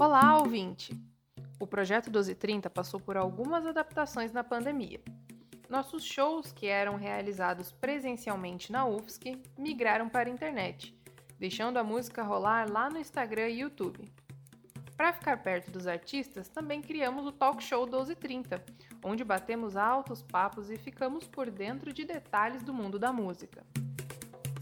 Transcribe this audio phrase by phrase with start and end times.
[0.00, 0.98] Olá, ouvinte!
[1.60, 4.98] O projeto 1230 passou por algumas adaptações na pandemia.
[5.68, 10.98] Nossos shows, que eram realizados presencialmente na UFSC, migraram para a internet,
[11.38, 14.10] deixando a música rolar lá no Instagram e YouTube.
[14.96, 18.64] Para ficar perto dos artistas, também criamos o Talk Show 1230,
[19.04, 23.62] onde batemos altos papos e ficamos por dentro de detalhes do mundo da música.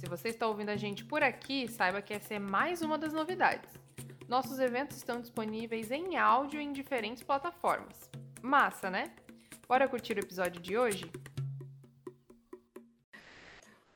[0.00, 3.12] Se você está ouvindo a gente por aqui, saiba que essa é mais uma das
[3.12, 3.77] novidades.
[4.28, 8.10] Nossos eventos estão disponíveis em áudio em diferentes plataformas.
[8.42, 9.10] Massa, né?
[9.66, 11.10] Bora curtir o episódio de hoje?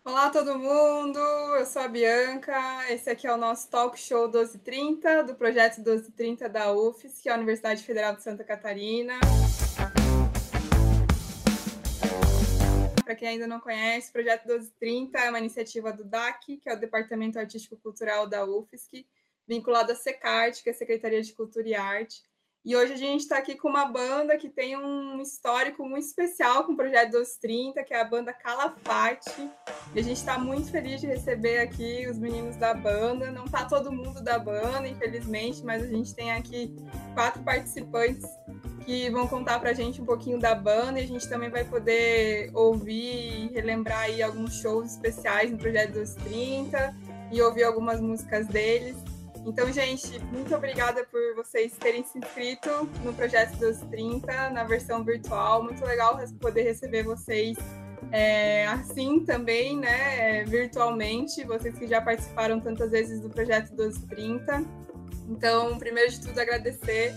[0.02, 1.18] Olá, todo mundo!
[1.18, 2.56] Eu sou a Bianca.
[2.90, 7.32] Esse aqui é o nosso Talk Show 1230, do projeto 1230 da UFES, que é
[7.32, 9.20] a Universidade Federal de Santa Catarina.
[13.04, 16.73] Para quem ainda não conhece, o projeto 1230 é uma iniciativa do DAC, que é
[16.73, 19.06] o Departamento Artístico Cultural da UFSC,
[19.52, 22.23] vinculado à SECART, que é a Secretaria de Cultura e Arte.
[22.65, 26.65] E hoje a gente está aqui com uma banda que tem um histórico muito especial
[26.65, 29.51] com o Projeto 230, que é a banda Calafate.
[29.95, 33.32] E a gente está muito feliz de receber aqui os meninos da banda.
[33.32, 36.74] Não está todo mundo da banda, infelizmente, mas a gente tem aqui
[37.15, 38.24] quatro participantes
[38.87, 41.65] que vão contar para a gente um pouquinho da banda e a gente também vai
[41.65, 46.95] poder ouvir e relembrar aí alguns shows especiais no Projeto 230
[47.32, 48.96] e ouvir algumas músicas deles.
[49.45, 52.71] Então, gente, muito obrigada por vocês terem se inscrito
[53.02, 55.65] no Projeto dos 30, na versão virtual.
[55.65, 57.57] Muito legal poder receber vocês
[58.13, 63.98] é, assim também, né, é, virtualmente, vocês que já participaram tantas vezes do Projeto dos
[64.03, 64.65] 30.
[65.28, 67.15] Então, primeiro de tudo, agradecer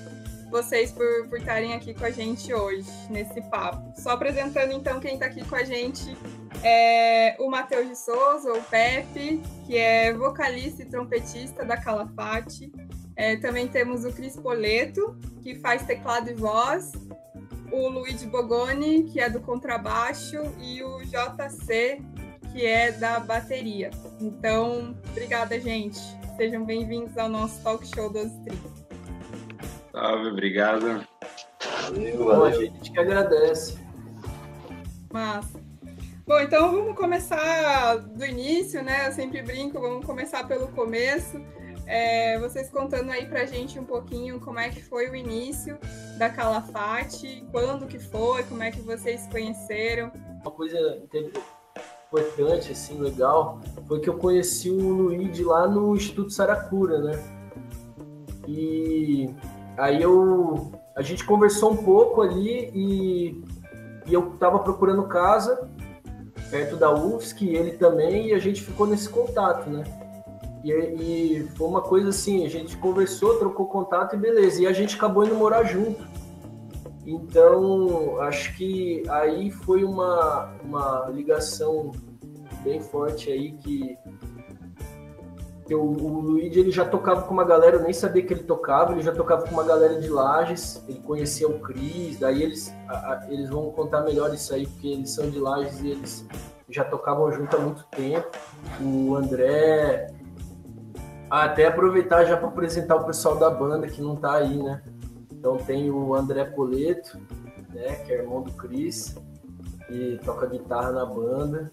[0.50, 4.00] vocês por, por estarem aqui com a gente hoje, nesse papo.
[4.00, 6.16] Só apresentando, então, quem está aqui com a gente
[6.64, 12.72] é o Matheus de Souza, o Pepe, que é vocalista e trompetista da Calafate.
[13.16, 16.92] É, também temos o Cris Poleto, que faz teclado e voz,
[17.72, 22.02] o Luigi Bogoni, que é do contrabaixo, e o JC,
[22.52, 23.92] que é da bateria.
[24.20, 26.00] Então, obrigada, gente.
[26.38, 28.86] Sejam bem-vindos ao nosso talk show 1230.
[29.92, 31.08] Salve, obrigado.
[31.84, 32.46] Valeu, valeu.
[32.46, 33.78] A gente que agradece.
[35.14, 35.55] Massa.
[36.28, 39.08] Bom, então vamos começar do início, né?
[39.08, 41.40] Eu sempre brinco, vamos começar pelo começo.
[41.86, 45.78] É, vocês contando aí pra gente um pouquinho como é que foi o início
[46.18, 50.12] da Calafate, quando que foi, como é que vocês se conheceram.
[50.42, 51.00] Uma coisa
[52.08, 57.24] importante, assim, legal, foi que eu conheci o Luigi lá no Instituto Saracura, né?
[58.48, 59.30] E
[59.78, 63.44] Aí eu a gente conversou um pouco ali e,
[64.08, 65.70] e eu estava procurando casa
[66.50, 69.84] perto da UFSC, ele também, e a gente ficou nesse contato, né?
[70.64, 74.64] E, e, foi uma coisa assim, a gente conversou, trocou contato e beleza.
[74.64, 76.04] E a gente acabou indo morar junto.
[77.06, 81.92] Então, acho que aí foi uma, uma ligação
[82.64, 83.96] bem forte aí que
[85.74, 88.92] o, o Luigi ele já tocava com uma galera, eu nem sabia que ele tocava,
[88.92, 92.94] ele já tocava com uma galera de Lages, ele conhecia o Cris, daí eles, a,
[92.94, 96.28] a, eles vão contar melhor isso aí, porque eles são de Lages e eles
[96.70, 98.28] já tocavam junto há muito tempo.
[98.80, 100.14] O André.
[101.30, 104.84] até aproveitar já para apresentar o pessoal da banda que não tá aí, né?
[105.32, 107.20] Então tem o André Poleto,
[107.74, 109.16] né, que é irmão do Cris,
[109.90, 111.72] e toca guitarra na banda.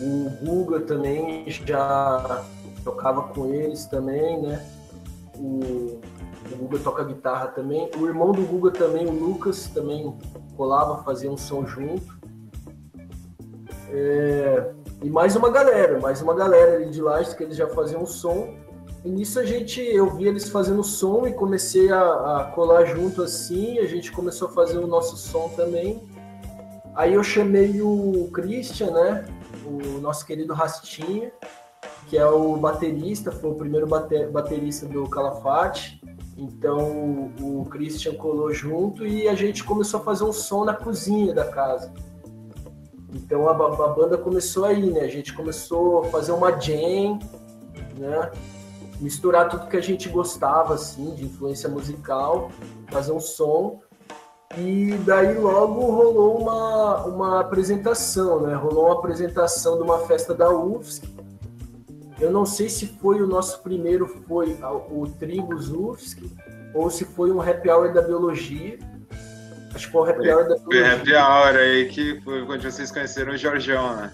[0.00, 2.44] O Guga também já
[2.88, 4.66] tocava com eles também, né?
[5.36, 6.00] O,
[6.50, 7.90] o Guga toca guitarra também.
[7.98, 10.16] O irmão do Guga também, o Lucas, também
[10.56, 12.18] colava, fazia um som junto.
[13.90, 14.72] É,
[15.02, 18.54] e mais uma galera, mais uma galera ali de Lages que eles já faziam som.
[19.04, 23.22] E nisso a gente, eu vi eles fazendo som e comecei a, a colar junto
[23.22, 26.02] assim, a gente começou a fazer o nosso som também.
[26.94, 29.24] Aí eu chamei o Christian, né?
[29.64, 31.30] O nosso querido Rastinha,
[32.08, 36.00] que é o baterista, foi o primeiro baterista do Calafate.
[36.38, 41.34] Então o, Christian colou junto e a gente começou a fazer um som na cozinha
[41.34, 41.92] da casa.
[43.12, 45.00] Então a, a banda começou aí, né?
[45.00, 47.18] A gente começou a fazer uma jam,
[47.98, 48.30] né?
[49.00, 52.50] Misturar tudo que a gente gostava, assim, de influência musical,
[52.88, 53.80] fazer um som.
[54.56, 58.54] E daí logo rolou uma, uma apresentação, né?
[58.54, 61.17] Rolou uma apresentação de uma festa da UFSC
[62.20, 64.56] eu não sei se foi o nosso primeiro, foi
[64.90, 66.30] o Tribus UFSC,
[66.74, 68.78] ou se foi um happy hour da biologia.
[69.74, 70.64] Acho que foi o happy hour da biologia.
[70.64, 74.12] Foi happy hour aí que foi quando vocês conheceram o Jorgeão, né?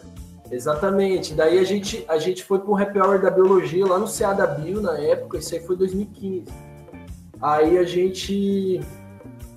[0.50, 1.34] Exatamente.
[1.34, 4.34] Daí a gente, a gente foi para o happy hour da biologia lá no CA
[4.34, 6.44] da Bio na época, isso aí foi 2015.
[7.40, 8.80] Aí a gente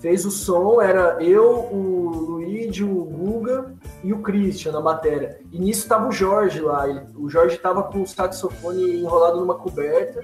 [0.00, 5.40] fez o som, era eu, o Luigi, o Guga e o Christian na matéria.
[5.52, 6.88] E nisso tava o Jorge lá.
[6.88, 10.22] Ele, o Jorge tava com o saxofone enrolado numa coberta.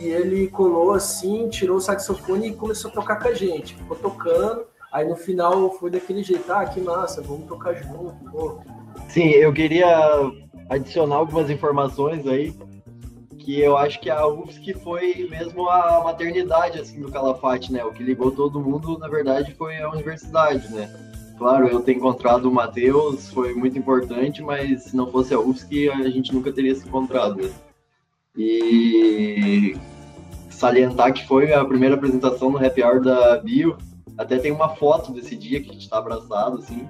[0.00, 3.76] E ele colou assim, tirou o saxofone e começou a tocar com a gente.
[3.76, 4.64] Ficou tocando.
[4.92, 8.14] Aí no final foi daquele jeito, ah, que massa, vamos tocar junto.
[8.30, 8.60] Pô.
[9.08, 9.88] Sim, eu queria
[10.70, 12.54] adicionar algumas informações aí,
[13.44, 17.84] que eu acho que a UFSC foi mesmo a maternidade assim do Calafate, né?
[17.84, 20.90] O que ligou todo mundo, na verdade, foi a universidade, né?
[21.36, 25.90] Claro, eu ter encontrado o Matheus foi muito importante, mas se não fosse a UFSC,
[25.90, 27.42] a gente nunca teria se encontrado.
[27.42, 27.50] Né?
[28.36, 29.76] E
[30.48, 33.76] salientar que foi a primeira apresentação no Happy Hour da Bio,
[34.16, 36.88] até tem uma foto desse dia que a gente tá abraçado, assim.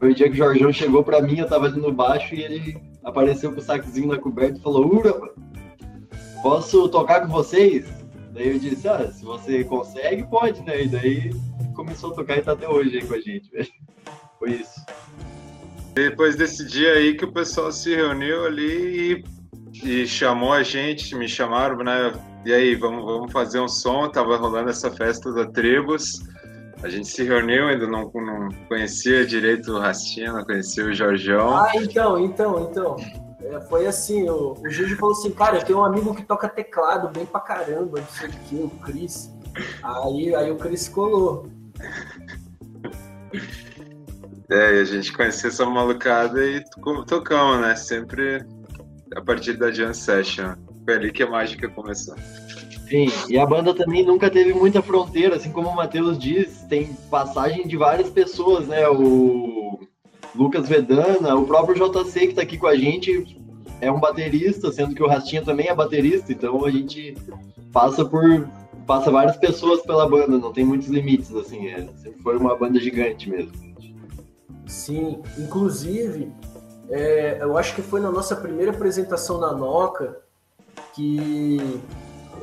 [0.00, 2.42] Foi o dia que o Jorjão chegou pra mim, eu tava ali no baixo e
[2.42, 5.14] ele apareceu com o saquezinho na coberta e falou: Ura,
[6.44, 7.86] posso tocar com vocês?
[8.32, 10.84] Daí eu disse: Ah, se você consegue, pode, né?
[10.84, 11.30] E daí
[11.74, 13.72] começou a tocar e tá até hoje aí com a gente, velho.
[14.38, 14.84] Foi isso.
[15.94, 19.24] Depois desse dia aí que o pessoal se reuniu ali
[19.82, 22.12] e, e chamou a gente, me chamaram, né?
[22.44, 24.10] E aí, vamos, vamos fazer um som.
[24.10, 26.20] Tava rolando essa festa da Tribos.
[26.82, 31.56] A gente se reuniu, ainda não, não conhecia direito o Rastinha, não conhecia o Jorjão.
[31.56, 33.23] Ah, então, então, então.
[33.44, 36.48] É, foi assim, o, o Gigi falou assim, cara, eu tenho um amigo que toca
[36.48, 39.30] teclado bem pra caramba, não sei o que, o Cris.
[39.82, 41.46] Aí, aí o Cris colou.
[44.50, 46.64] É, e a gente conheceu essa malucada e
[47.06, 47.76] tocamos, né?
[47.76, 48.44] Sempre
[49.14, 50.54] a partir da Jam Session.
[50.84, 52.14] Foi ali que a mágica começou.
[52.88, 56.92] Sim, e a banda também nunca teve muita fronteira, assim como o Matheus diz, tem
[57.10, 58.86] passagem de várias pessoas, né?
[58.88, 59.80] O
[60.34, 63.40] Lucas Vedana, o próprio JC que tá aqui com a gente
[63.80, 67.16] é um baterista, sendo que o Rastinha também é baterista, então a gente
[67.72, 68.48] passa por
[68.86, 72.78] passa várias pessoas pela banda, não tem muitos limites, assim, é, sempre foi uma banda
[72.78, 73.52] gigante mesmo.
[74.66, 76.30] Sim, inclusive,
[76.90, 80.18] é, eu acho que foi na nossa primeira apresentação na Noca
[80.94, 81.58] que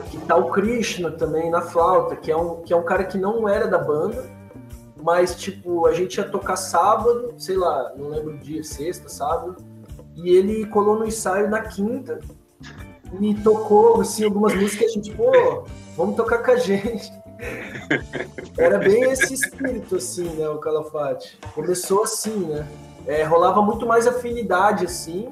[0.09, 3.17] que tá o Krishna também na flauta, que é um, que é um cara que
[3.17, 4.23] não era da banda,
[5.01, 9.57] mas tipo, a gente ia tocar sábado, sei lá, não lembro o dia, sexta, sábado,
[10.15, 12.19] e ele colou no ensaio na quinta
[13.19, 15.63] e tocou assim, algumas músicas a gente, pô,
[15.97, 17.11] vamos tocar com a gente.
[18.57, 21.39] Era bem esse espírito, assim, né, o Calafate.
[21.55, 22.67] Começou assim, né?
[23.07, 25.29] É, rolava muito mais afinidade, assim,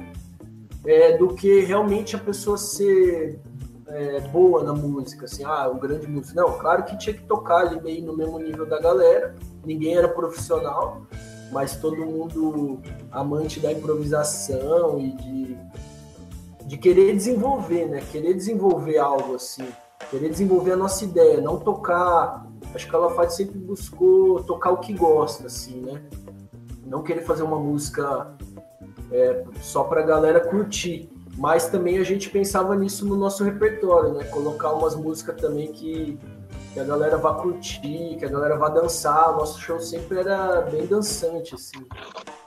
[0.86, 3.39] é, do que realmente a pessoa ser
[3.89, 6.36] é, boa na música, assim, ah, um grande músico.
[6.36, 10.07] Não, claro que tinha que tocar ali meio no mesmo nível da galera, ninguém era
[10.07, 11.01] profissional,
[11.51, 12.80] mas todo mundo
[13.12, 15.57] amante da improvisação e de,
[16.65, 18.01] de querer desenvolver, né?
[18.12, 19.68] Querer desenvolver algo assim,
[20.09, 22.45] querer desenvolver a nossa ideia, não tocar.
[22.74, 26.03] Acho que ela faz sempre buscou tocar o que gosta, assim, né?
[26.85, 28.35] Não querer fazer uma música
[29.12, 31.09] é, só pra galera curtir.
[31.39, 34.25] Mas também a gente pensava nisso no nosso repertório, né?
[34.25, 36.19] Colocar umas músicas também que,
[36.74, 39.33] que a galera vá curtir, que a galera vá dançar.
[39.33, 41.80] O nosso show sempre era bem dançante, assim.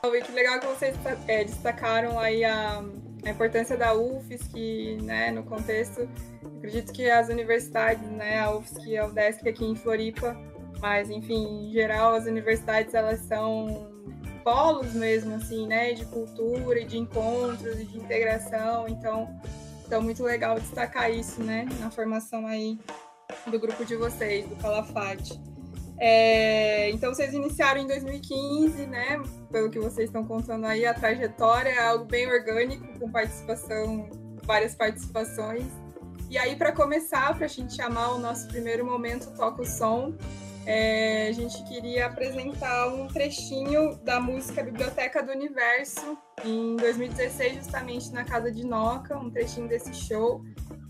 [0.03, 0.94] Que legal que vocês
[1.27, 2.85] é, destacaram aí a,
[3.25, 6.06] a, importância da UFSC, né, no contexto.
[6.59, 10.37] Acredito que as universidades, né, a UFSC, a UDESC aqui em Floripa,
[10.83, 13.91] mas enfim, em geral as universidades elas são
[14.42, 18.88] polos mesmo, assim, né, de cultura e de encontros e de integração.
[18.88, 19.28] Então,
[19.87, 22.78] então muito legal destacar isso, né, na formação aí
[23.46, 25.40] do grupo de vocês, do Calafate.
[26.04, 29.22] É, então, vocês iniciaram em 2015, né?
[29.52, 34.11] Pelo que vocês estão contando aí, a trajetória é algo bem orgânico, com participação,
[34.42, 35.64] várias participações.
[36.28, 40.14] E aí, para começar, para a gente chamar o nosso primeiro momento Toca o Som,
[40.66, 48.12] é, a gente queria apresentar um trechinho da música Biblioteca do Universo, em 2016, justamente
[48.12, 50.42] na Casa de Noca, um trechinho desse show.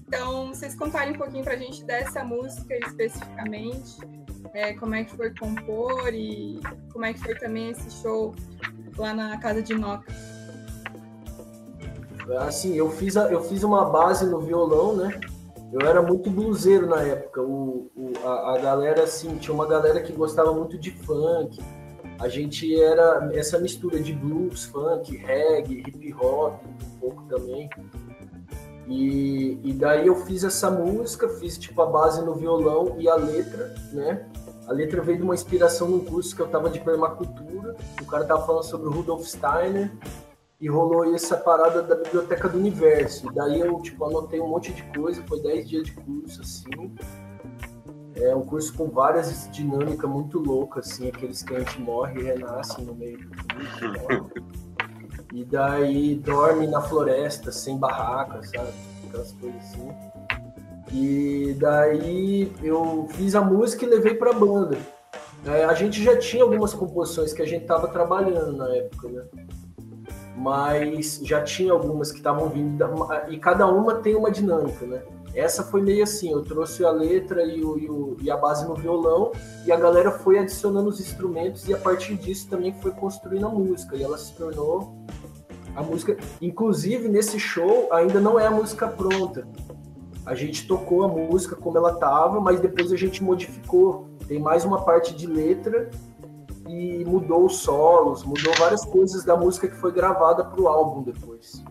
[0.07, 3.97] Então, vocês contarem um pouquinho para a gente dessa música especificamente,
[4.53, 6.61] é, como é que foi compor e
[6.93, 8.35] como é que foi também esse show
[8.99, 10.13] lá na Casa de Noca.
[12.41, 15.19] Assim, eu fiz, a, eu fiz uma base no violão, né?
[15.73, 17.41] Eu era muito bluseiro na época.
[17.41, 21.59] O, o a, a, galera, assim, tinha uma galera que gostava muito de funk.
[22.19, 27.71] A gente era essa mistura de blues, funk, reggae, hip hop, um pouco também.
[28.87, 33.15] E, e daí eu fiz essa música, fiz tipo a base no violão e a
[33.15, 34.29] letra, né?
[34.67, 37.75] A letra veio de uma inspiração num curso que eu tava de permacultura.
[38.01, 39.91] O cara tava falando sobre o Rudolf Steiner
[40.63, 43.27] e rolou essa parada da Biblioteca do Universo.
[43.35, 46.95] Daí eu, tipo, anotei um monte de coisa, foi 10 dias de curso, assim.
[48.15, 52.23] É um curso com várias dinâmicas muito loucas, assim, aqueles que a gente morre e
[52.23, 54.31] renasce no meio do caminho.
[55.35, 58.69] E daí dorme na floresta, sem barraca, sabe?
[59.09, 59.89] Aquelas coisas assim.
[60.93, 64.77] E daí eu fiz a música e levei pra banda.
[65.47, 69.25] É, a gente já tinha algumas composições que a gente tava trabalhando na época, né?
[70.37, 72.85] Mas já tinha algumas que estavam vindo,
[73.29, 75.03] e cada uma tem uma dinâmica, né?
[75.35, 78.67] Essa foi meio assim, eu trouxe a letra e, o, e, o, e, a base
[78.67, 79.33] no violão,
[79.65, 83.49] e a galera foi adicionando os instrumentos, e a partir disso também foi construindo a
[83.49, 84.95] música, e ela se tornou
[85.75, 86.19] a música.
[86.41, 89.49] Inclusive, nesse show, ainda não é a música pronta.
[90.25, 94.09] A gente tocou a música como ela estava, mas depois a gente modificou.
[94.29, 95.91] Tem mais uma parte de letra
[96.73, 101.03] e mudou os solos, mudou várias coisas da música que foi gravada para o álbum
[101.03, 101.63] depois.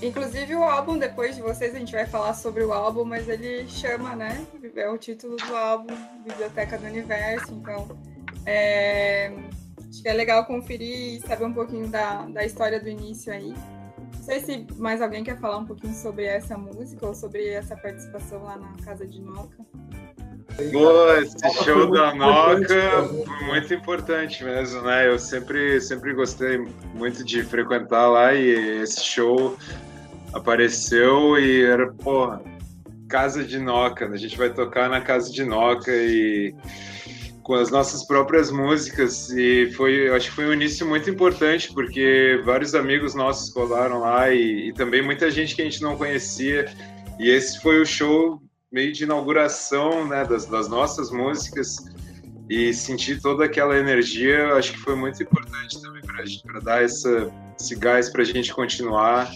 [0.00, 3.68] Inclusive o álbum, depois de vocês, a gente vai falar sobre o álbum, mas ele
[3.68, 4.46] chama, né?
[4.74, 5.94] É o título do álbum,
[6.26, 7.52] Biblioteca do Universo.
[7.52, 7.86] Então,
[8.46, 9.32] é,
[9.88, 13.54] acho que é legal conferir e saber um pouquinho da, da história do início aí.
[14.14, 17.76] Não sei se mais alguém quer falar um pouquinho sobre essa música ou sobre essa
[17.76, 19.64] participação lá na Casa de Noca.
[20.72, 25.08] Pô, esse show da Noca foi muito importante mesmo, né?
[25.08, 26.58] Eu sempre, sempre gostei
[26.94, 29.56] muito de frequentar lá e esse show
[30.32, 32.40] apareceu e era, porra,
[33.08, 34.14] Casa de Noca, né?
[34.14, 36.54] a gente vai tocar na Casa de Noca e
[37.42, 42.40] com as nossas próprias músicas e foi, acho que foi um início muito importante porque
[42.44, 46.64] vários amigos nossos colaram lá e, e também muita gente que a gente não conhecia
[47.18, 48.40] e esse foi o show
[48.74, 51.76] meio de inauguração né, das, das nossas músicas
[52.50, 56.02] e sentir toda aquela energia, acho que foi muito importante também
[56.42, 59.30] para dar essa, esse gás para a gente continuar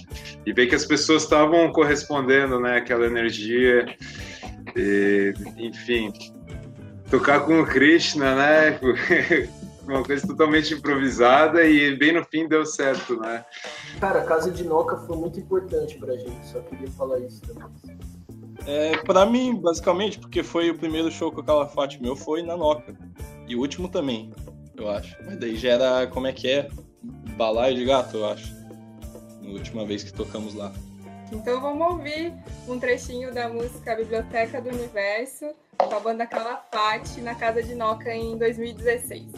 [0.44, 3.86] e ver que as pessoas estavam correspondendo, né, aquela energia,
[4.76, 6.12] e, enfim,
[7.08, 8.80] tocar com o Krishna, né,
[9.86, 13.44] uma coisa totalmente improvisada e bem no fim deu certo, né.
[14.00, 17.40] Cara, a Casa de Noca foi muito importante para a gente, só queria falar isso
[17.42, 18.07] também.
[18.66, 22.56] É, pra mim, basicamente, porque foi o primeiro show que o Calafate meu foi na
[22.56, 22.96] Noca.
[23.46, 24.32] E o último também,
[24.76, 25.16] eu acho.
[25.24, 26.68] Mas daí já era, como é que é?
[27.36, 28.52] Balaio de gato, eu acho.
[29.42, 30.72] Na última vez que tocamos lá.
[31.32, 32.32] Então vamos ouvir
[32.66, 35.46] um trechinho da música Biblioteca do Universo
[35.76, 39.32] com a banda Calafate na Casa de Noca em 2016.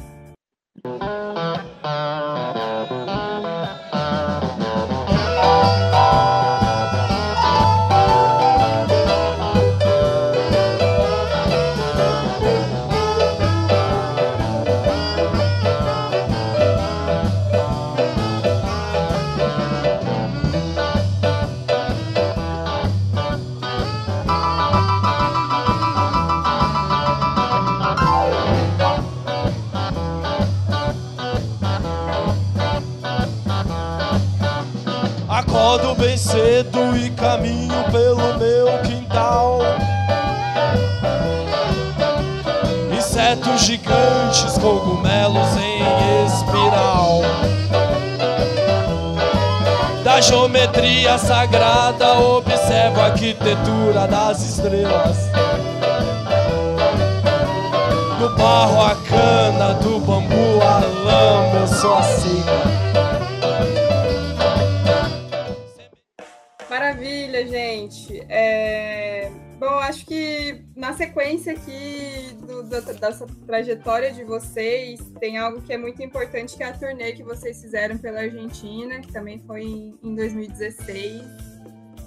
[36.31, 39.59] Cedo e caminho pelo meu quintal.
[42.97, 45.83] Insetos gigantes, cogumelos em
[46.27, 47.23] espiral.
[50.05, 55.17] Da geometria sagrada, observo a arquitetura das estrelas.
[58.21, 62.03] Do barro a cana, do bambu a lama, eu sou a
[68.31, 69.29] É...
[69.59, 75.73] Bom, acho que na sequência aqui do, da, dessa trajetória de vocês, tem algo que
[75.73, 79.65] é muito importante, que é a turnê que vocês fizeram pela Argentina, que também foi
[79.65, 81.23] em, em 2016.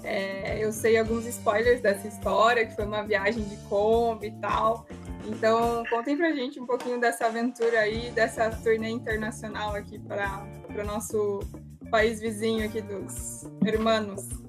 [0.02, 4.86] É, eu sei alguns spoilers dessa história, que foi uma viagem de Kombi e tal.
[5.26, 10.84] Então, contem pra gente um pouquinho dessa aventura aí, dessa turnê internacional aqui para o
[10.84, 11.40] nosso
[11.90, 14.43] país vizinho aqui dos hermanos.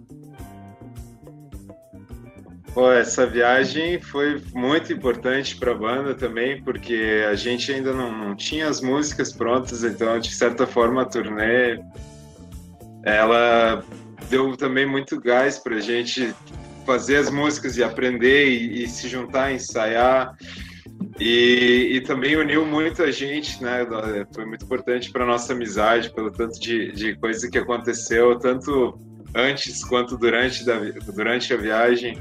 [2.92, 8.36] Essa viagem foi muito importante para a banda também, porque a gente ainda não, não,
[8.36, 11.80] tinha as músicas prontas, então, de certa forma, a turnê
[13.04, 13.84] ela
[14.30, 16.34] deu também muito gás para a gente
[16.86, 20.36] fazer as músicas e aprender e, e se juntar, ensaiar.
[21.20, 23.88] E, e, também uniu muita gente, né?
[24.34, 29.00] Foi muito importante para nossa amizade, pelo tanto de, de coisa que aconteceu, tanto
[29.34, 30.78] antes quanto durante, da,
[31.14, 32.18] durante a viagem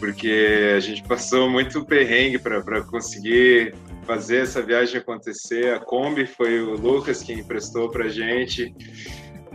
[0.00, 3.74] porque a gente passou muito perrengue para conseguir
[4.06, 5.74] fazer essa viagem acontecer.
[5.74, 8.74] A Kombi foi o Lucas que emprestou para a gente.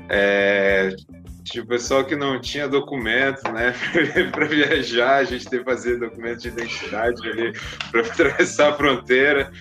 [0.08, 0.96] É,
[1.44, 3.74] Tinha o pessoal que não tinha documento, né?
[4.32, 7.52] para viajar, a gente teve que fazer documento de identidade ali
[7.92, 9.52] para atravessar a fronteira.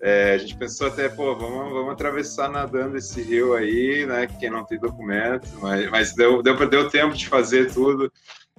[0.00, 4.26] É, a gente pensou até, pô, vamos, vamos atravessar nadando esse rio aí, né?
[4.40, 8.10] Quem não tem documento, mas, mas deu, deu, deu tempo de fazer tudo.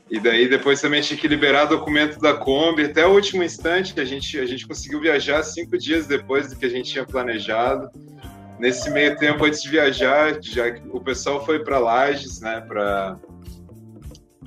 [0.10, 4.00] E daí depois também tinha que liberar documento da Kombi até o último instante que
[4.00, 7.90] a gente a gente conseguiu viajar cinco dias depois do que a gente tinha planejado.
[8.58, 13.18] Nesse meio tempo antes de viajar, já o pessoal foi para Lages, né, para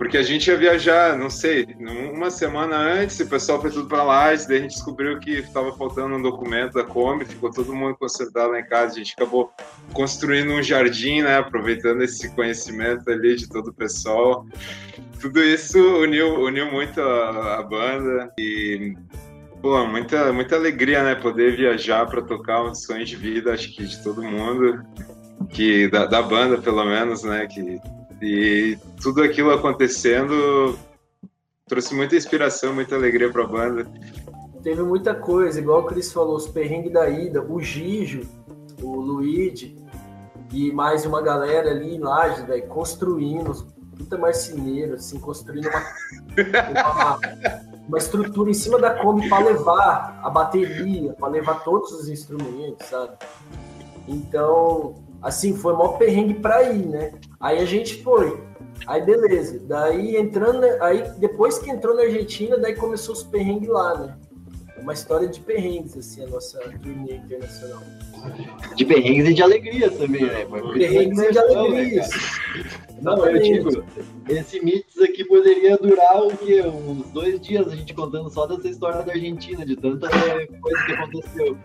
[0.00, 1.76] porque a gente ia viajar, não sei,
[2.10, 5.76] uma semana antes, o pessoal foi tudo para lá, daí a gente descobriu que estava
[5.76, 9.52] faltando um documento da Kombi, ficou todo mundo concentrado lá em casa, a gente acabou
[9.92, 14.46] construindo um jardim, né, aproveitando esse conhecimento ali de todo o pessoal.
[15.20, 18.96] Tudo isso uniu, uniu muito a, a banda e
[19.60, 23.84] pô, muita, muita alegria, né, poder viajar para tocar um sonho de vida, acho que
[23.84, 24.82] de todo mundo,
[25.50, 27.78] que da, da banda pelo menos, né, que
[28.20, 30.78] e tudo aquilo acontecendo
[31.66, 33.86] trouxe muita inspiração, muita alegria para a banda.
[34.62, 38.22] Teve muita coisa, igual o Cris falou, os perrengues da ida, o Gijo,
[38.82, 39.80] o Luigi
[40.52, 45.80] e mais uma galera ali em Laje, velho, construindo, puta marceneiro, assim, construindo uma,
[46.70, 47.20] uma,
[47.86, 52.86] uma, estrutura em cima da Kombi para levar a bateria, para levar todos os instrumentos,
[52.88, 53.16] sabe?
[54.08, 57.12] Então, assim, foi maior perrengue para ir, né?
[57.38, 58.40] Aí a gente foi.
[58.86, 59.60] Aí beleza.
[59.66, 64.16] Daí entrando, aí depois que entrou na Argentina, daí começou os perrengues lá, né?
[64.78, 67.82] Uma história de perrengues, assim, a nossa turnê internacional.
[68.74, 70.46] De perrengues e de alegria também, né?
[70.72, 72.02] Perrengues e de alegria.
[73.02, 73.84] Não, eu digo,
[74.28, 76.62] esse Mits aqui poderia durar o quê?
[76.62, 80.92] Uns dois dias a gente contando só dessa história da Argentina, de tanta coisa que
[80.92, 81.58] aconteceu.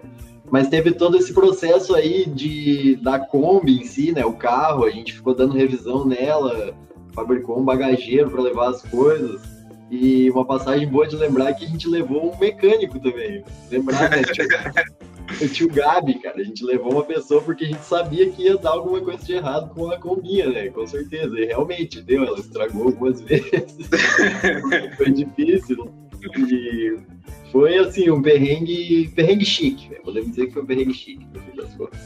[0.51, 4.25] Mas teve todo esse processo aí de da Kombi em si, né?
[4.25, 6.73] O carro, a gente ficou dando revisão nela,
[7.13, 9.41] fabricou um bagageiro para levar as coisas.
[9.89, 13.43] E uma passagem boa de lembrar é que a gente levou um mecânico também.
[13.71, 14.21] Lembrar, né?
[15.41, 18.57] o tio Gabi, cara, a gente levou uma pessoa porque a gente sabia que ia
[18.57, 20.69] dar alguma coisa de errado com a combinha, né?
[20.69, 21.37] Com certeza.
[21.39, 23.89] E realmente deu, ela estragou algumas vezes.
[24.97, 25.89] Foi difícil.
[26.35, 26.97] E
[27.55, 29.95] foi assim, um perrengue, perrengue chique, né?
[30.03, 31.25] podemos dizer que foi um perrengue chique.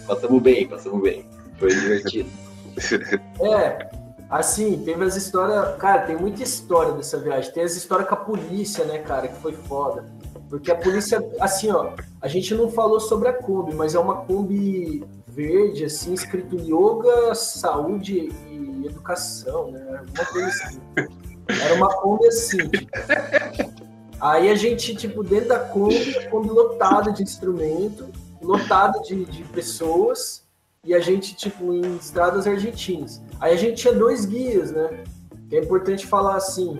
[0.05, 1.25] Passamos bem, passamos bem.
[1.57, 2.29] Foi divertido.
[3.41, 3.89] É,
[4.29, 5.75] assim, teve as histórias.
[5.77, 7.51] Cara, tem muita história dessa viagem.
[7.51, 10.05] Tem as histórias com a polícia, né, cara, que foi foda.
[10.49, 14.17] Porque a polícia, assim, ó, a gente não falou sobre a Kombi, mas é uma
[14.17, 19.81] Kombi verde, assim, escrito Yoga, Saúde e Educação, né?
[19.97, 20.79] Alguma coisa assim.
[21.47, 22.69] Era uma Kombi assim.
[22.69, 23.88] Tipo.
[24.19, 28.09] Aí a gente, tipo, dentro da Kombi, a Kombi lotada de instrumento,
[28.41, 30.43] lotada de, de pessoas,
[30.83, 33.21] e a gente, tipo, em estradas argentinas.
[33.39, 35.03] Aí a gente tinha dois guias, né?
[35.51, 36.77] É importante falar assim.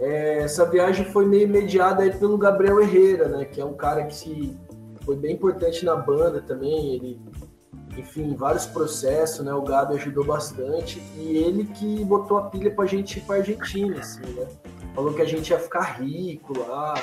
[0.00, 3.44] É, essa viagem foi meio mediada aí pelo Gabriel Herrera, né?
[3.44, 4.56] Que é um cara que se,
[5.02, 6.94] foi bem importante na banda também.
[6.94, 7.20] Ele,
[7.96, 9.54] enfim, vários processos, né?
[9.54, 11.00] O Gabi ajudou bastante.
[11.16, 14.46] E ele que botou a pilha pra gente ir pra Argentina, assim, né?
[14.94, 16.94] Falou que a gente ia ficar rico lá.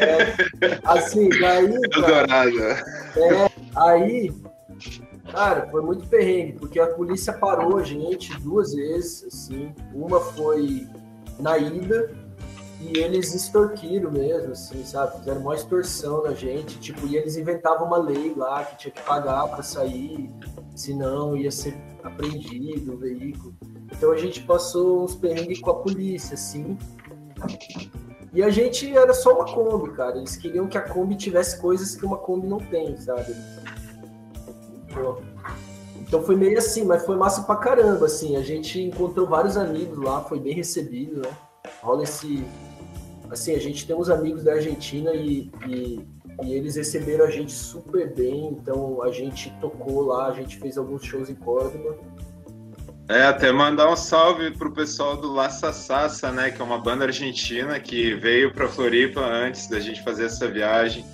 [0.00, 1.80] é, assim, daí.
[1.90, 2.80] Cara,
[3.16, 4.32] é, aí,
[5.30, 9.72] cara, foi muito perrengue, porque a polícia parou a gente duas vezes, assim.
[9.94, 10.88] Uma foi
[11.38, 12.10] na ida,
[12.80, 15.18] e eles extorquiram mesmo, assim, sabe?
[15.18, 19.02] Fizeram uma extorsão na gente, tipo, e eles inventavam uma lei lá que tinha que
[19.02, 20.30] pagar para sair,
[20.74, 23.54] senão ia ser apreendido o veículo.
[23.92, 26.76] Então a gente passou uns perrengues com a polícia, assim.
[28.32, 30.18] E a gente era só uma Kombi, cara.
[30.18, 33.34] Eles queriam que a Kombi tivesse coisas que uma Kombi não tem, sabe?
[36.00, 38.36] Então foi meio assim, mas foi massa pra caramba, assim.
[38.36, 41.30] A gente encontrou vários amigos lá, foi bem recebido, né?
[41.82, 42.44] Rola esse.
[43.30, 46.06] Assim, a gente tem uns amigos da Argentina e, e
[46.42, 50.76] e eles receberam a gente super bem, então a gente tocou lá, a gente fez
[50.76, 51.96] alguns shows em Córdoba.
[53.08, 57.04] É, até mandar um salve pro pessoal do La Sassa, né, que é uma banda
[57.04, 61.04] argentina que veio para Floripa antes da gente fazer essa viagem.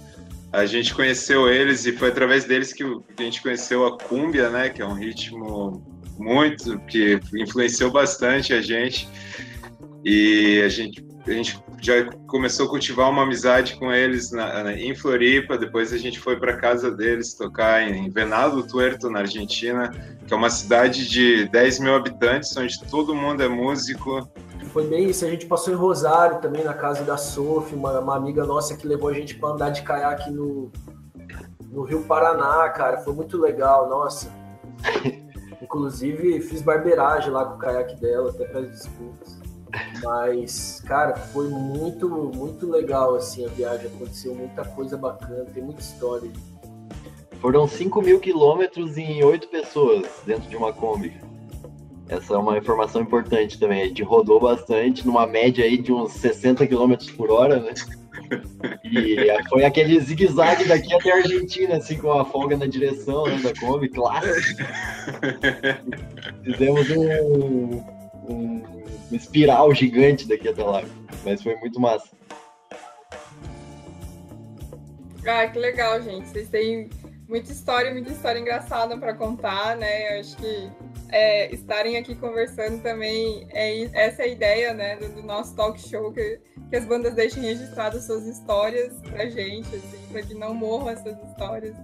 [0.50, 4.70] A gente conheceu eles e foi através deles que a gente conheceu a cumbia, né,
[4.70, 5.82] que é um ritmo
[6.18, 9.08] muito que influenciou bastante a gente.
[10.04, 14.72] E a gente a gente já começou a cultivar uma amizade com eles na, na,
[14.72, 19.90] em Floripa, depois a gente foi para casa deles tocar em Venado Tuerto, na Argentina,
[20.24, 24.30] que é uma cidade de 10 mil habitantes, onde todo mundo é músico.
[24.72, 28.16] Foi bem isso, a gente passou em Rosário também, na casa da Sophie, uma, uma
[28.16, 30.70] amiga nossa que levou a gente para andar de caiaque no,
[31.68, 34.32] no Rio Paraná, cara, foi muito legal, nossa.
[35.60, 39.41] Inclusive, fiz barbeiragem lá com o caiaque dela, até peço desculpas.
[40.02, 43.86] Mas, cara, foi muito, muito legal, assim, a viagem.
[43.86, 46.30] Aconteceu muita coisa bacana, tem muita história.
[47.40, 51.12] Foram 5 mil quilômetros em 8 pessoas dentro de uma Kombi.
[52.08, 53.82] Essa é uma informação importante também.
[53.82, 57.72] A gente rodou bastante, numa média aí de uns 60 km por hora, né?
[58.82, 59.16] E
[59.50, 63.52] foi aquele zigue-zague daqui até a Argentina, assim, com a folga na direção né, da
[63.60, 64.62] Kombi, clássico.
[66.42, 67.84] Fizemos um,
[68.30, 68.81] um,
[69.12, 70.82] um espiral gigante daqui até lá,
[71.24, 72.08] mas foi muito massa.
[75.26, 76.28] Ah, que legal, gente.
[76.28, 76.90] Vocês têm
[77.28, 80.16] muita história, muita história engraçada para contar, né?
[80.16, 80.70] Eu acho que
[81.10, 85.78] é, estarem aqui conversando também é essa é a ideia, né, do, do nosso talk
[85.78, 90.54] show que, que as bandas deixem registradas suas histórias pra gente, assim, para que não
[90.54, 91.76] morram essas histórias.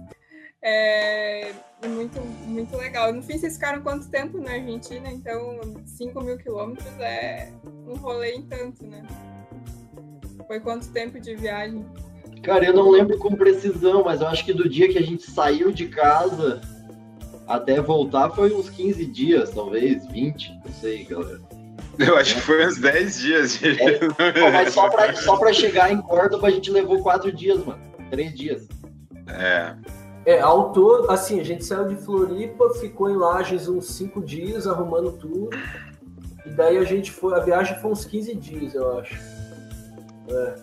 [0.61, 1.51] É
[1.87, 3.13] muito, muito legal.
[3.13, 5.09] No fim, vocês ficaram quanto tempo na Argentina?
[5.09, 7.49] Então, 5 mil quilômetros é
[7.87, 9.01] um rolê em tanto, né?
[10.47, 11.85] Foi quanto tempo de viagem?
[12.43, 15.29] Cara, eu não lembro com precisão, mas eu acho que do dia que a gente
[15.29, 16.61] saiu de casa
[17.47, 21.41] até voltar foi uns 15 dias, talvez, 20, não sei, galera.
[21.97, 23.59] Eu acho que foi uns 10 dias.
[23.63, 23.99] É,
[24.51, 27.81] mas só pra, só pra chegar em Córdoba a gente levou 4 dias, mano.
[28.09, 28.67] 3 dias.
[29.27, 29.75] É.
[30.29, 34.67] É, ao todo, assim, a gente saiu de Floripa, ficou em Lages uns 5 dias
[34.67, 35.49] arrumando tudo.
[36.45, 39.15] E daí a gente foi, a viagem foi uns 15 dias, eu acho.
[40.29, 40.55] É.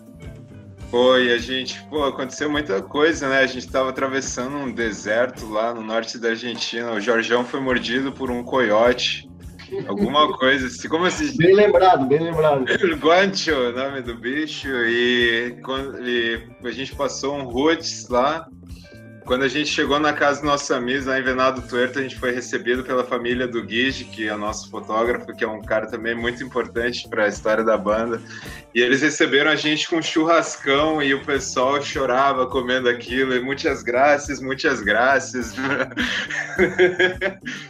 [0.89, 3.41] Foi, a gente, pô, aconteceu muita coisa, né?
[3.41, 6.93] A gente estava atravessando um deserto lá no norte da Argentina.
[6.93, 9.29] O Jorjão foi mordido por um coiote.
[9.89, 11.37] Alguma coisa assim, como assim?
[11.39, 12.67] Bem lembrado, bem lembrado.
[13.03, 15.59] Guancho, o nome do bicho, e,
[16.05, 18.47] e a gente passou um roots lá,
[19.27, 22.17] quando a gente chegou na casa do nosso amigo, lá em Venado Tuerto, a gente
[22.17, 25.89] foi recebido pela família do Guige, que é o nosso fotógrafo, que é um cara
[25.89, 28.23] também muito importante para a história da banda.
[28.73, 33.35] E eles receberam a gente com um churrascão e o pessoal chorava comendo aquilo.
[33.35, 35.55] E muitas graças, muitas graças.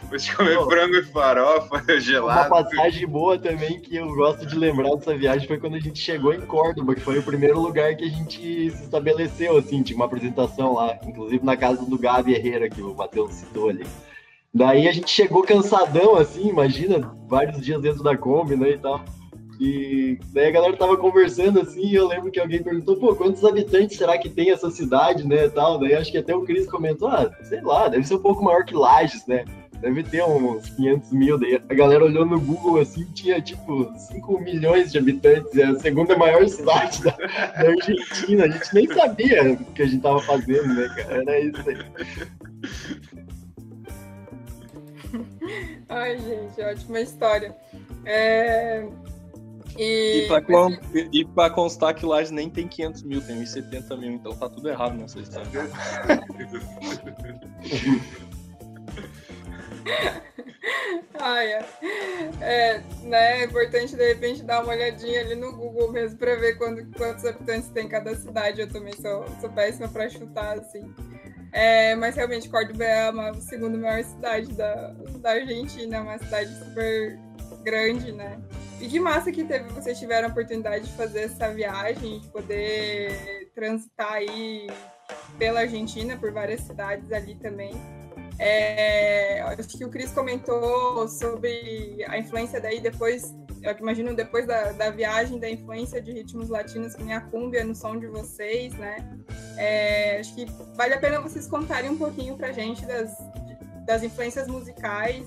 [0.09, 2.49] Vou comer Pô, frango e farofa gelado.
[2.49, 5.99] Uma passagem boa também que eu gosto de lembrar dessa viagem foi quando a gente
[5.99, 9.95] chegou em Córdoba, que foi o primeiro lugar que a gente se estabeleceu, assim, tinha
[9.95, 13.87] uma apresentação lá, inclusive na casa do Gabi Herrera, que o Matheus citou ali.
[14.53, 19.01] Daí a gente chegou cansadão, assim, imagina, vários dias dentro da Kombi, né, e tal.
[19.59, 23.45] E daí a galera tava conversando assim, e eu lembro que alguém perguntou, pô, quantos
[23.45, 25.79] habitantes será que tem essa cidade, né, tal.
[25.79, 28.65] Daí acho que até o Cris comentou, ah, sei lá, deve ser um pouco maior
[28.65, 29.45] que Lages, né.
[29.81, 31.37] Deve ter uns 500 mil.
[31.37, 35.55] Daí a galera olhou no Google assim, tinha tipo 5 milhões de habitantes.
[35.57, 38.45] É a segunda maior cidade da, da Argentina.
[38.45, 41.21] A gente nem sabia o que a gente tava fazendo, né, cara?
[41.21, 41.77] Era isso aí.
[45.89, 47.55] Ai, gente, ótima história.
[48.05, 48.85] É...
[49.77, 50.75] E, e, pra, con...
[51.13, 54.49] e pra constar que Lages nem tem 500 mil, tem uns 70 mil, então tá
[54.49, 55.47] tudo errado nessa história.
[61.19, 61.65] Ai, é.
[62.41, 66.57] é, né, é importante de repente dar uma olhadinha ali no Google mesmo para ver
[66.57, 68.61] quando, quantos habitantes tem cada cidade.
[68.61, 70.93] Eu também sou, sou péssima para chutar, assim.
[71.51, 77.17] É, mas realmente, Córdoba é a segunda maior cidade da, da Argentina, uma cidade super
[77.63, 78.39] grande, né?
[78.79, 83.49] E que massa que teve, vocês tiveram a oportunidade de fazer essa viagem, de poder
[83.55, 84.67] transitar aí
[85.39, 87.71] pela Argentina, por várias cidades ali também.
[88.39, 94.71] É, acho que o Cris comentou sobre a influência daí depois, eu imagino depois da,
[94.73, 98.73] da viagem, da influência de ritmos latinos que nem a cúmbia no som de vocês,
[98.73, 98.97] né?
[99.57, 100.45] É, acho que
[100.75, 103.17] vale a pena vocês contarem um pouquinho pra gente das,
[103.85, 105.25] das influências musicais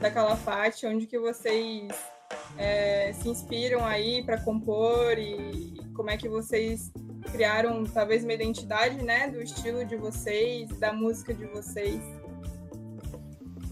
[0.00, 1.88] da Calafate, onde que vocês
[2.58, 6.90] é, se inspiram aí para compor e como é que vocês
[7.30, 12.00] criaram talvez uma identidade, né, do estilo de vocês, da música de vocês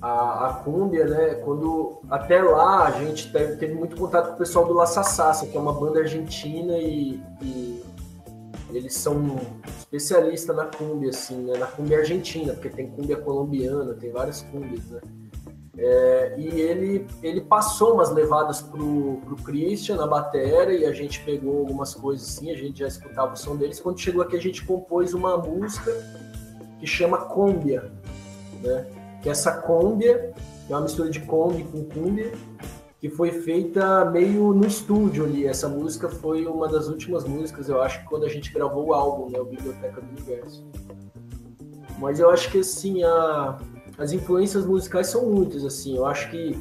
[0.01, 1.35] a, a Cúmbia, né?
[1.37, 5.47] Quando até lá a gente teve, teve, muito contato com o pessoal do La Sassassa,
[5.47, 7.83] que é uma banda argentina e, e
[8.73, 9.41] eles são
[9.79, 11.59] especialistas na Cúmbia, assim, né?
[11.59, 15.01] Na Cúmbia argentina, porque tem Cúmbia colombiana, tem várias Cúmbias, né?
[15.81, 21.21] É, e ele, ele passou umas levadas pro, pro Christian na bateria e a gente
[21.21, 23.79] pegou algumas coisas assim, a gente já escutava o som deles.
[23.79, 25.93] Quando chegou aqui, a gente compôs uma música
[26.81, 27.93] que chama Cúmbia,
[28.61, 28.87] né?
[29.23, 30.33] Que é essa cúmbia,
[30.67, 32.33] que é uma mistura de Kombi com cúmbia,
[33.01, 35.47] que foi feita meio no estúdio ali.
[35.47, 39.31] Essa música foi uma das últimas músicas, eu acho, quando a gente gravou o álbum,
[39.31, 40.65] né, o Biblioteca do Universo.
[41.99, 43.59] Mas eu acho que assim, a,
[43.97, 45.97] as influências musicais são muitas, assim.
[45.97, 46.59] Eu acho que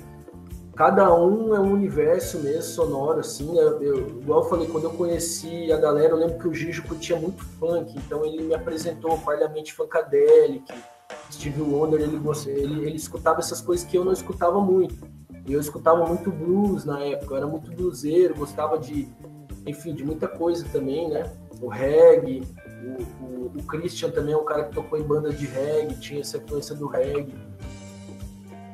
[0.76, 3.58] cada um é um universo mesmo, sonoro, assim.
[3.58, 6.82] Eu, eu, igual eu falei, quando eu conheci a galera, eu lembro que o Gigi
[6.82, 10.72] curtia muito funk, então ele me apresentou o Parliament Funkadelic,
[11.32, 15.08] Steve Wonder, ele, ele, ele escutava essas coisas que eu não escutava muito.
[15.46, 19.08] E eu escutava muito blues na época, eu era muito bluseiro, gostava de,
[19.66, 21.32] enfim, de muita coisa também, né?
[21.62, 22.44] O reggae,
[22.84, 26.20] o, o, o Christian também é um cara que tocou em banda de reggae, tinha
[26.20, 27.34] essa influência do reggae.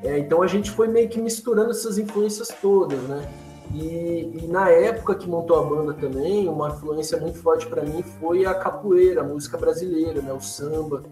[0.03, 3.29] É, então a gente foi meio que misturando essas influências todas, né?
[3.73, 8.03] E, e, na época que montou a banda também, uma influência muito forte para mim
[8.19, 10.33] foi a capoeira, a música brasileira, né?
[10.33, 11.03] O samba.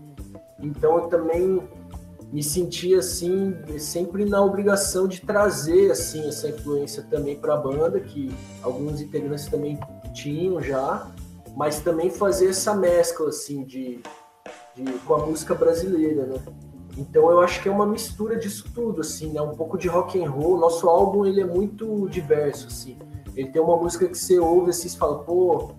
[0.61, 1.61] Então eu também
[2.31, 7.99] me sentia assim sempre na obrigação de trazer assim essa influência também para a banda
[7.99, 9.77] que alguns integrantes também
[10.13, 11.11] tinham já
[11.55, 14.01] mas também fazer essa mescla assim de,
[14.73, 16.39] de com a música brasileira né?
[16.97, 19.41] Então eu acho que é uma mistura disso tudo assim né?
[19.41, 20.57] Um pouco de rock and roll.
[20.57, 22.97] Nosso álbum ele é muito diverso assim.
[23.35, 25.71] Ele tem uma música que você ouve assim e fala pô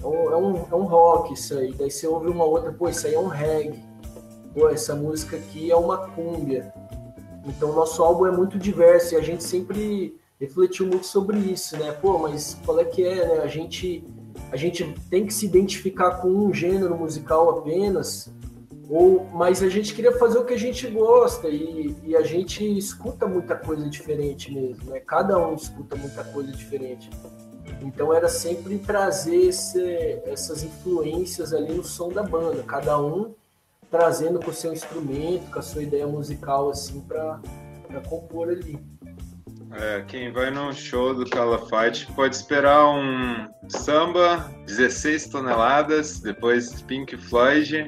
[0.00, 1.72] é é um, é um rock isso aí.
[1.72, 3.89] Daí você ouve uma outra pô isso aí é um reggae
[4.54, 6.72] pô, essa música aqui é uma cúmbia.
[7.46, 11.92] Então, nosso álbum é muito diverso e a gente sempre refletiu muito sobre isso, né?
[11.92, 13.40] Pô, mas qual é que é, né?
[13.42, 14.04] A gente,
[14.50, 18.32] a gente tem que se identificar com um gênero musical apenas,
[18.88, 22.64] ou, mas a gente queria fazer o que a gente gosta e, e a gente
[22.76, 25.00] escuta muita coisa diferente mesmo, né?
[25.00, 27.08] Cada um escuta muita coisa diferente.
[27.82, 29.80] Então era sempre trazer esse,
[30.24, 33.34] essas influências ali no som da banda, cada um
[33.90, 37.40] trazendo com o seu instrumento, com a sua ideia musical, assim, para
[38.08, 38.78] compor ali.
[39.72, 47.16] É, quem vai num show do Calafate pode esperar um samba 16 toneladas, depois Pink
[47.16, 47.86] Floyd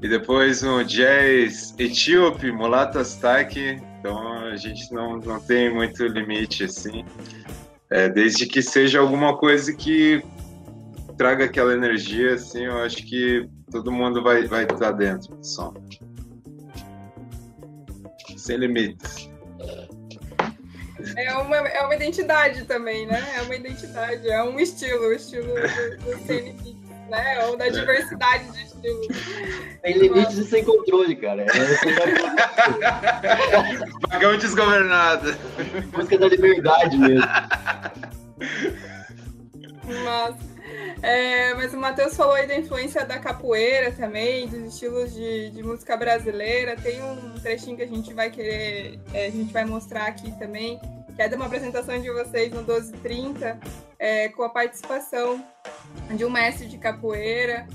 [0.00, 3.58] e depois um jazz etíope, Mulata Stack.
[3.98, 7.04] Então a gente não, não tem muito limite assim.
[7.90, 10.22] É, desde que seja alguma coisa que
[11.16, 15.44] traga aquela energia, assim, eu acho que todo mundo vai vai estar tá dentro do
[15.44, 15.74] som.
[18.36, 19.28] Sem limites.
[21.16, 23.24] É uma, é uma identidade também, né?
[23.36, 25.54] É uma identidade, é um estilo, o estilo do,
[26.04, 27.46] do sem limites, né?
[27.46, 29.06] Ou da diversidade de estilos.
[29.80, 31.42] Sem limites e sem controle, cara.
[31.42, 31.48] É,
[34.10, 35.36] Vagão desgovernado.
[35.92, 37.26] Música da liberdade mesmo.
[40.04, 40.36] Mas
[41.02, 45.62] é, mas o Matheus falou aí da influência da capoeira também, dos estilos de, de
[45.62, 46.76] música brasileira.
[46.76, 50.80] Tem um trechinho que a gente vai querer, é, a gente vai mostrar aqui também,
[51.14, 53.58] que é de uma apresentação de vocês no 1230,
[53.98, 55.44] é, com a participação
[56.16, 57.66] de um mestre de capoeira.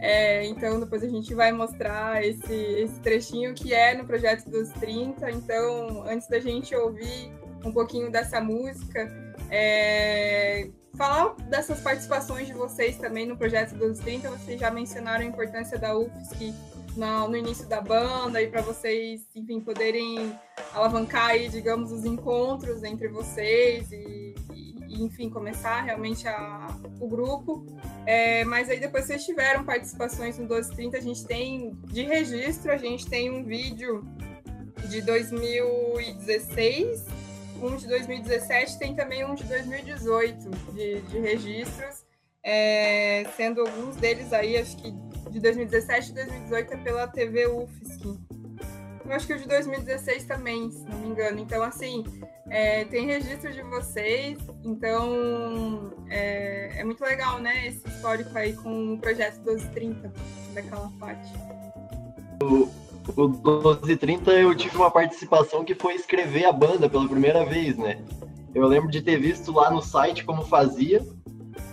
[0.00, 4.68] É, então, depois a gente vai mostrar esse, esse trechinho que é no projeto dos
[4.70, 5.30] 30.
[5.30, 7.30] Então, antes da gente ouvir
[7.64, 9.08] um pouquinho dessa música,
[9.48, 15.26] é, falar dessas participações de vocês também no projeto dos 30, vocês já mencionaram a
[15.26, 16.54] importância da UFSC
[16.96, 20.38] no, no início da banda e para vocês, enfim, poderem
[20.74, 26.68] alavancar aí, digamos, os encontros entre vocês e, e enfim, começar realmente a,
[27.00, 27.64] o grupo.
[28.04, 32.76] É, mas aí depois vocês tiveram participações no 1230, a gente tem de registro, a
[32.76, 34.04] gente tem um vídeo
[34.88, 37.21] de 2016
[37.66, 42.04] um de 2017, tem também um de 2018 de, de registros,
[42.42, 44.92] é, sendo alguns deles aí, acho que
[45.30, 48.18] de 2017 e 2018 é pela TV UFSC.
[49.04, 51.38] Eu acho que o de 2016 também, se não me engano.
[51.40, 52.04] Então, assim,
[52.50, 58.94] é, tem registro de vocês, então é, é, muito legal, né, esse histórico aí com
[58.94, 60.12] o projeto 1230
[60.54, 61.32] da Calafate
[63.16, 67.98] o 1230 eu tive uma participação que foi escrever a banda pela primeira vez, né?
[68.54, 71.04] Eu lembro de ter visto lá no site como fazia,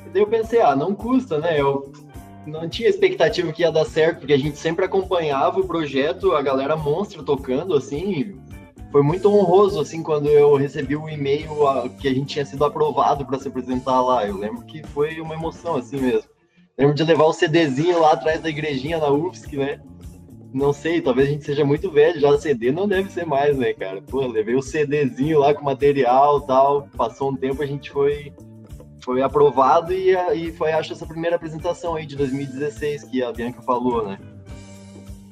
[0.06, 1.60] e daí eu pensei, ah, não custa, né?
[1.60, 1.92] Eu
[2.48, 6.42] não tinha expectativa que ia dar certo, porque a gente sempre acompanhava o projeto, a
[6.42, 8.40] galera monstro tocando, assim,
[8.92, 11.50] foi muito honroso, assim, quando eu recebi o um e-mail
[12.00, 14.26] que a gente tinha sido aprovado para se apresentar lá.
[14.26, 16.30] Eu lembro que foi uma emoção, assim mesmo.
[16.76, 19.80] Lembro de levar o CDzinho lá atrás da igrejinha na UFSC, né?
[20.54, 23.74] Não sei, talvez a gente seja muito velho, já CD não deve ser mais, né,
[23.74, 24.02] cara?
[24.02, 28.34] Pô, levei o CDzinho lá com material tal, passou um tempo, a gente foi
[29.04, 33.62] foi aprovado e, e foi, acho, essa primeira apresentação aí de 2016 que a Bianca
[33.62, 34.20] falou, né?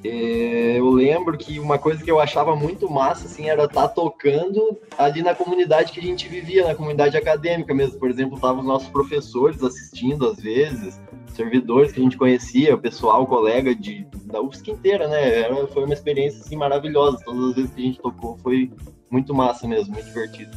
[0.03, 3.87] É, eu lembro que uma coisa que eu achava muito massa, assim, era estar tá
[3.87, 7.99] tocando ali na comunidade que a gente vivia, na comunidade acadêmica mesmo.
[7.99, 10.99] Por exemplo, estavam os nossos professores assistindo às vezes,
[11.33, 15.39] servidores que a gente conhecia, o pessoal, colega de da UFSC inteira, né?
[15.39, 17.17] Era, foi uma experiência assim, maravilhosa.
[17.23, 18.71] Todas as vezes que a gente tocou foi
[19.09, 20.51] muito massa mesmo, muito divertido.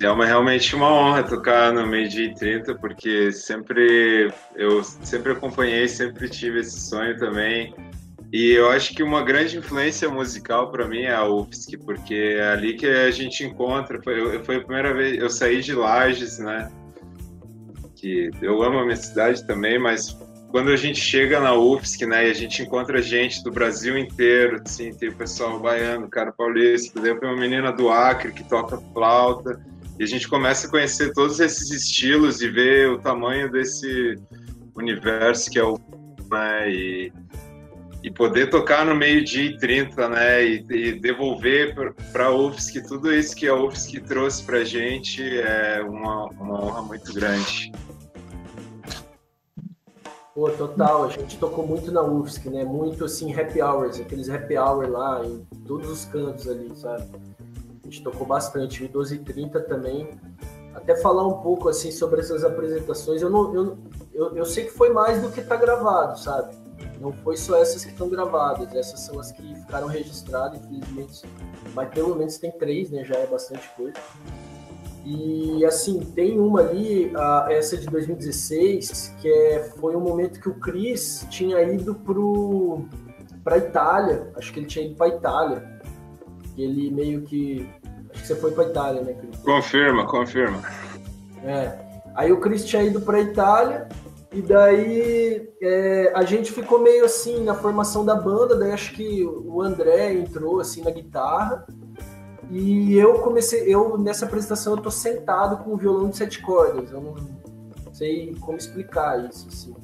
[0.00, 5.86] É uma, realmente uma honra tocar no Meio Dia 30, porque sempre eu sempre acompanhei,
[5.88, 7.74] sempre tive esse sonho também.
[8.32, 12.52] E eu acho que uma grande influência musical para mim é a UFSC, porque é
[12.52, 14.00] ali que a gente encontra.
[14.02, 16.70] Foi, foi a primeira vez eu saí de Lages, né?
[17.96, 20.16] Que eu amo a minha cidade também, mas
[20.50, 24.60] quando a gente chega na UFSC, né, e a gente encontra gente do Brasil inteiro,
[24.64, 29.64] assim, tem o pessoal baiano, cara paulista, tem uma menina do Acre que toca flauta,
[29.98, 34.16] e a gente começa a conhecer todos esses estilos e ver o tamanho desse
[34.74, 35.78] universo que é o
[36.30, 37.12] né, e,
[38.02, 41.74] e poder tocar no meio-dia e 30, né, e, e devolver
[42.12, 46.64] para a UFSC tudo isso que a UFSC trouxe para a gente é uma, uma
[46.64, 47.72] honra muito grande.
[50.34, 52.64] Pô, total, a gente tocou muito na UFSC, né?
[52.64, 57.04] Muito assim, happy hours, aqueles happy hour lá em todos os cantos ali, sabe?
[57.90, 60.08] gente tocou bastante, 12 e 30 também.
[60.72, 63.78] Até falar um pouco assim sobre essas apresentações, eu, não, eu,
[64.14, 66.54] eu, eu sei que foi mais do que está gravado, sabe?
[67.00, 71.22] Não foi só essas que estão gravadas, essas são as que ficaram registradas, infelizmente.
[71.74, 73.04] Mas pelo menos tem três, né?
[73.04, 73.96] Já é bastante coisa.
[75.04, 80.48] E assim, tem uma ali, a, essa de 2016, que é, foi um momento que
[80.48, 81.94] o Chris tinha ido
[83.42, 85.80] para Itália, acho que ele tinha ido para Itália.
[86.58, 87.66] Ele meio que
[88.12, 89.36] Acho que você foi para Itália, né, Cris?
[89.38, 90.60] Confirma, confirma.
[91.44, 91.78] É.
[92.14, 93.88] Aí o Cris tinha ido para Itália
[94.32, 98.56] e daí é, a gente ficou meio assim na formação da banda.
[98.56, 101.66] Daí acho que o André entrou assim na guitarra
[102.48, 103.62] e eu comecei.
[103.72, 106.92] Eu nessa apresentação eu tô sentado com o violão de sete cordas.
[106.92, 107.14] Eu não
[107.92, 109.74] sei como explicar isso, assim.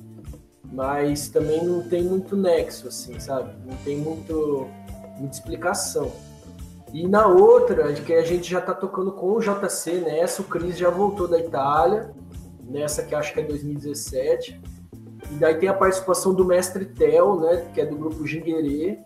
[0.73, 3.53] Mas também não tem muito nexo, assim, sabe?
[3.65, 4.67] Não tem muito,
[5.19, 6.13] muita explicação.
[6.93, 10.79] E na outra, que a gente já está tocando com o JC nessa, o Cris
[10.79, 12.11] já voltou da Itália,
[12.69, 14.61] nessa que acho que é 2017.
[15.31, 18.99] E daí tem a participação do mestre Tel, né, que é do grupo Jinguerê,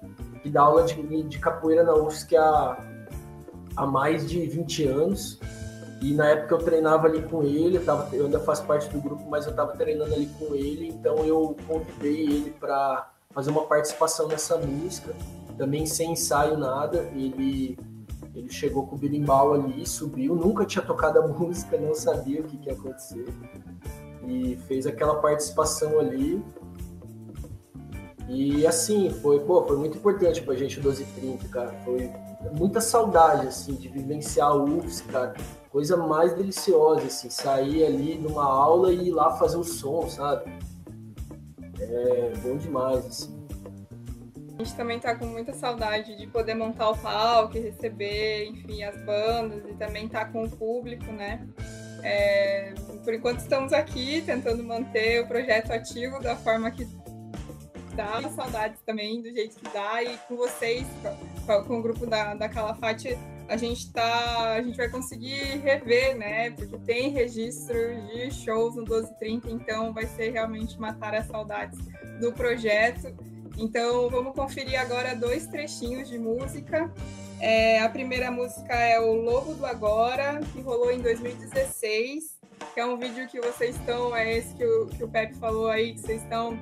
[0.42, 2.78] que dá aula de, de capoeira na UFSC há,
[3.76, 5.40] há mais de 20 anos.
[6.02, 9.00] E na época eu treinava ali com ele, eu, tava, eu ainda faço parte do
[9.00, 13.66] grupo, mas eu estava treinando ali com ele, então eu convidei ele para fazer uma
[13.66, 15.14] participação nessa música
[15.60, 17.10] também sem ensaio, nada.
[17.14, 17.78] Ele,
[18.34, 22.44] ele chegou com o birimbau ali, subiu, nunca tinha tocado a música, não sabia o
[22.44, 23.26] que, que ia acontecer.
[24.26, 26.42] E fez aquela participação ali.
[28.28, 31.72] E assim, foi, pô, foi muito importante pra gente o 1230, cara.
[31.84, 32.12] Foi
[32.52, 35.34] muita saudade, assim, de vivenciar o UFS, cara.
[35.70, 40.52] Coisa mais deliciosa, assim, sair ali numa aula e ir lá fazer o som, sabe?
[41.80, 43.39] É bom demais, assim.
[44.60, 48.82] A gente também tá com muita saudade de poder montar o palco e receber, enfim,
[48.82, 51.48] as bandas e também tá com o público, né?
[52.02, 56.86] É, por enquanto estamos aqui tentando manter o projeto ativo da forma que
[57.94, 58.20] dá.
[58.28, 60.86] Saudades também do jeito que dá e com vocês,
[61.46, 63.16] com, com o grupo da, da Calafate,
[63.48, 66.50] a gente tá, a gente vai conseguir rever, né?
[66.50, 71.78] Porque tem registro de shows no 1230, então vai ser realmente matar as saudades
[72.20, 73.29] do projeto.
[73.58, 76.92] Então vamos conferir agora dois trechinhos de música.
[77.40, 82.38] É, a primeira música é o Lobo do Agora, que rolou em 2016,
[82.74, 85.68] que é um vídeo que vocês estão, é esse que o, que o Pepe falou
[85.68, 86.60] aí, que vocês estão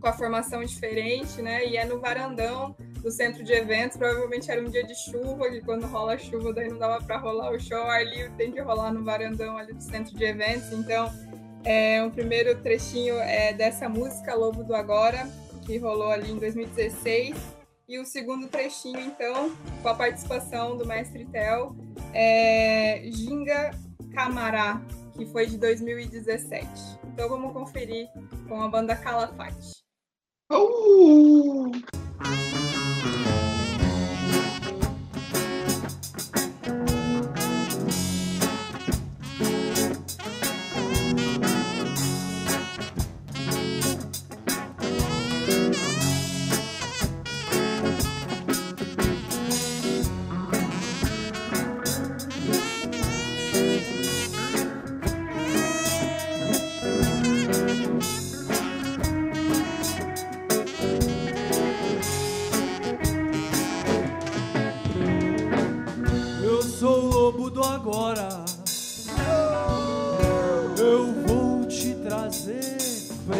[0.00, 1.66] com a formação diferente, né?
[1.66, 3.98] E é no varandão do centro de eventos.
[3.98, 7.52] Provavelmente era um dia de chuva, que quando rola chuva, daí não dava para rolar
[7.52, 10.72] o show ali, tem que rolar no varandão ali do centro de eventos.
[10.72, 11.12] Então,
[11.64, 15.28] é, um primeiro trechinho é dessa música, Lobo do Agora
[15.64, 17.36] que rolou ali em 2016.
[17.86, 21.76] E o segundo trechinho, então, com a participação do mestre Tel,
[22.14, 23.72] é Ginga
[24.14, 24.80] Camará,
[25.14, 26.66] que foi de 2017.
[27.12, 28.08] Então vamos conferir
[28.48, 29.84] com a banda Calafate.
[30.50, 31.72] Uh!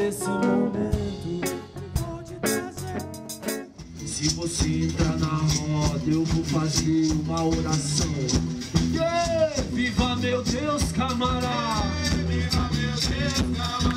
[0.06, 1.64] Esse momento.
[1.94, 3.68] Vou te trazer
[4.06, 8.12] Se você entrar na roda, eu vou fazer uma oração.
[8.92, 9.62] Yeah!
[9.72, 11.88] Viva meu Deus, camarada!
[12.28, 13.93] Viva meu Deus, camarada!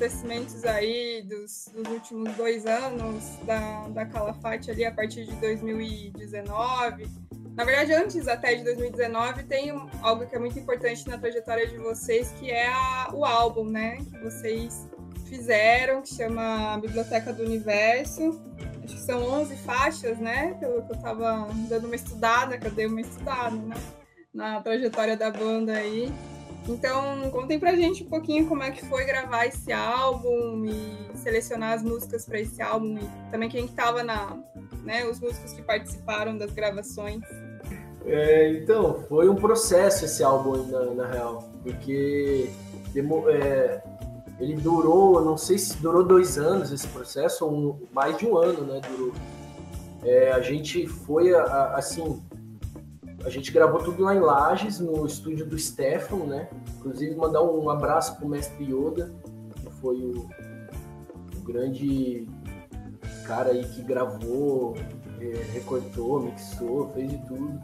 [0.00, 7.06] Acontecimentos aí dos, dos últimos dois anos da, da Calafate ali a partir de 2019.
[7.54, 9.70] Na verdade, antes até de 2019, tem
[10.02, 13.98] algo que é muito importante na trajetória de vocês, que é a- o álbum, né?
[13.98, 14.88] Que vocês
[15.28, 18.40] fizeram, que chama Biblioteca do Universo.
[18.82, 20.54] Acho que são 11 faixas, né?
[20.58, 23.76] Pelo que eu tava dando uma estudada, que eu dei uma estudada, né?
[24.32, 26.10] Na trajetória da banda aí.
[26.68, 31.72] Então, contem pra gente um pouquinho como é que foi gravar esse álbum e selecionar
[31.72, 34.36] as músicas para esse álbum e também quem que tava na,
[34.84, 37.22] né, os músicos que participaram das gravações.
[38.06, 42.50] É, então, foi um processo esse álbum na real, porque
[42.92, 43.82] demo- é,
[44.38, 48.36] ele durou, não sei se durou dois anos esse processo, ou um- mais de um
[48.38, 49.12] ano, né, durou.
[50.02, 52.22] É, a gente foi, a- a- assim,
[53.24, 56.48] a gente gravou tudo lá em Lages, no estúdio do Stefan, né,
[56.78, 59.12] inclusive mandar um abraço pro mestre Yoda,
[59.54, 60.28] que foi o,
[61.36, 62.26] o grande
[63.26, 64.74] cara aí que gravou,
[65.20, 67.60] é, recortou, mixou, fez de tudo.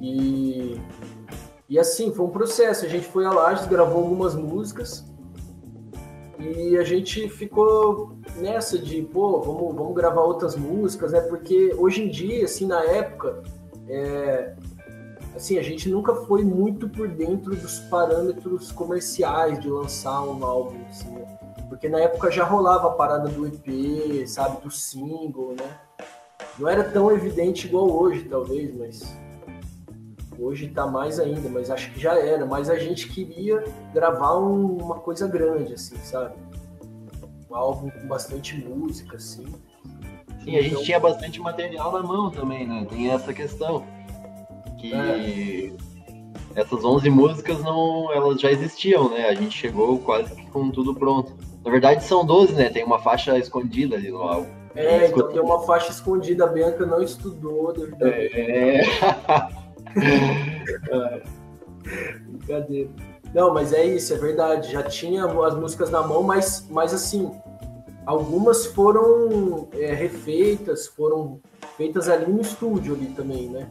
[0.00, 0.80] E,
[1.68, 2.84] e assim, foi um processo.
[2.84, 5.04] A gente foi a Lages, gravou algumas músicas
[6.38, 11.20] e a gente ficou nessa de, pô, vamos, vamos gravar outras músicas, né?
[11.20, 13.42] Porque hoje em dia, assim, na época,
[13.90, 14.54] é,
[15.34, 20.78] assim, a gente nunca foi muito por dentro dos parâmetros comerciais de lançar um álbum,
[20.88, 21.38] assim, né?
[21.68, 25.78] Porque na época já rolava a parada do EP, sabe, do single, né?
[26.58, 29.16] Não era tão evidente igual hoje, talvez, mas
[30.38, 32.44] hoje tá mais ainda, mas acho que já era.
[32.44, 33.62] Mas a gente queria
[33.94, 36.34] gravar um- uma coisa grande, assim, sabe?
[37.50, 39.46] Um álbum com bastante música, assim.
[40.44, 42.86] Sim, a gente Então- tinha bastante material na mão também, né?
[42.88, 43.84] Tem essa questão.
[44.78, 45.72] Que É.
[46.60, 49.28] essas 11 músicas não, elas já existiam, né?
[49.28, 51.34] A gente chegou quase que com tudo pronto.
[51.64, 52.70] Na verdade são 12, né?
[52.70, 54.48] Tem uma faixa escondida ali no álbum.
[54.74, 58.80] É, então tem uma faixa escondida, a Bianca não estudou, devido a- É.
[62.26, 62.90] Brincadeira.
[63.34, 64.72] Não, mas é isso, é verdade.
[64.72, 67.30] Já tinha as músicas na mão, mas, mas assim,
[68.10, 71.40] algumas foram é, refeitas, foram
[71.76, 73.70] feitas ali no estúdio ali também, né?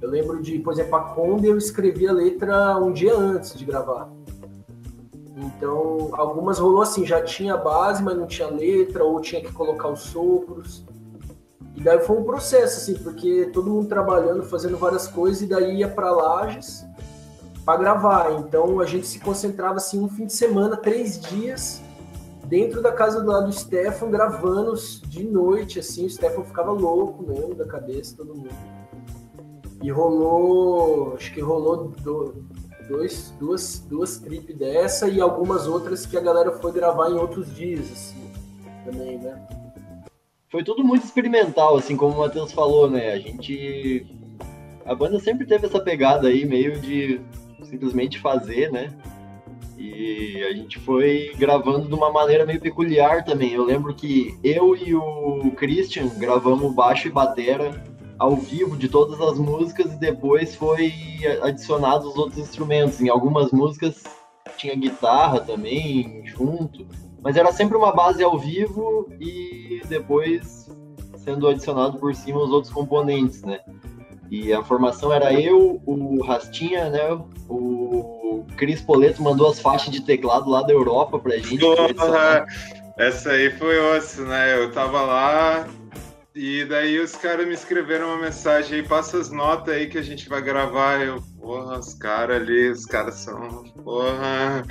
[0.00, 3.64] Eu lembro de, por exemplo, a Conde eu escrevi a letra um dia antes de
[3.64, 4.08] gravar.
[5.36, 9.88] Então, algumas rolou assim, já tinha base, mas não tinha letra, ou tinha que colocar
[9.88, 10.84] os sopros.
[11.74, 15.78] E daí foi um processo, assim, porque todo mundo trabalhando, fazendo várias coisas, e daí
[15.78, 16.84] ia para Lages
[17.64, 18.32] para gravar.
[18.34, 21.82] Então a gente se concentrava assim um fim de semana, três dias,
[22.52, 24.74] dentro da casa do lado do Stefan, gravando
[25.06, 28.50] de noite, assim, o Stefan ficava louco mesmo da cabeça, todo mundo.
[29.82, 32.44] E rolou, acho que rolou do-
[32.86, 37.56] dois, duas, duas trip dessa e algumas outras que a galera foi gravar em outros
[37.56, 38.30] dias, assim,
[38.84, 39.48] também, né?
[40.50, 43.12] Foi tudo muito experimental, assim como o Matheus falou, né?
[43.14, 44.06] A gente.
[44.84, 47.18] A banda sempre teve essa pegada aí, meio de
[47.62, 48.92] simplesmente fazer, né?
[49.82, 53.52] E a gente foi gravando de uma maneira meio peculiar também.
[53.52, 57.82] Eu lembro que eu e o Christian gravamos baixo e batera
[58.16, 60.92] ao vivo de todas as músicas e depois foi
[61.42, 63.00] adicionado os outros instrumentos.
[63.00, 64.04] Em algumas músicas
[64.56, 66.86] tinha guitarra também junto,
[67.20, 70.70] mas era sempre uma base ao vivo e depois
[71.16, 73.58] sendo adicionado por cima os outros componentes, né?
[74.32, 77.20] E a formação era eu, o Rastinha, né?
[77.50, 81.58] O Cris Poleto mandou as faixas de teclado lá da Europa pra gente.
[81.58, 82.46] Porra,
[82.96, 84.56] essa aí foi osso, né?
[84.56, 85.68] Eu tava lá
[86.34, 90.02] e daí os caras me escreveram uma mensagem aí, passa as notas aí que a
[90.02, 91.02] gente vai gravar.
[91.02, 93.64] Eu, porra, os caras ali, os caras são.
[93.84, 94.62] Porra.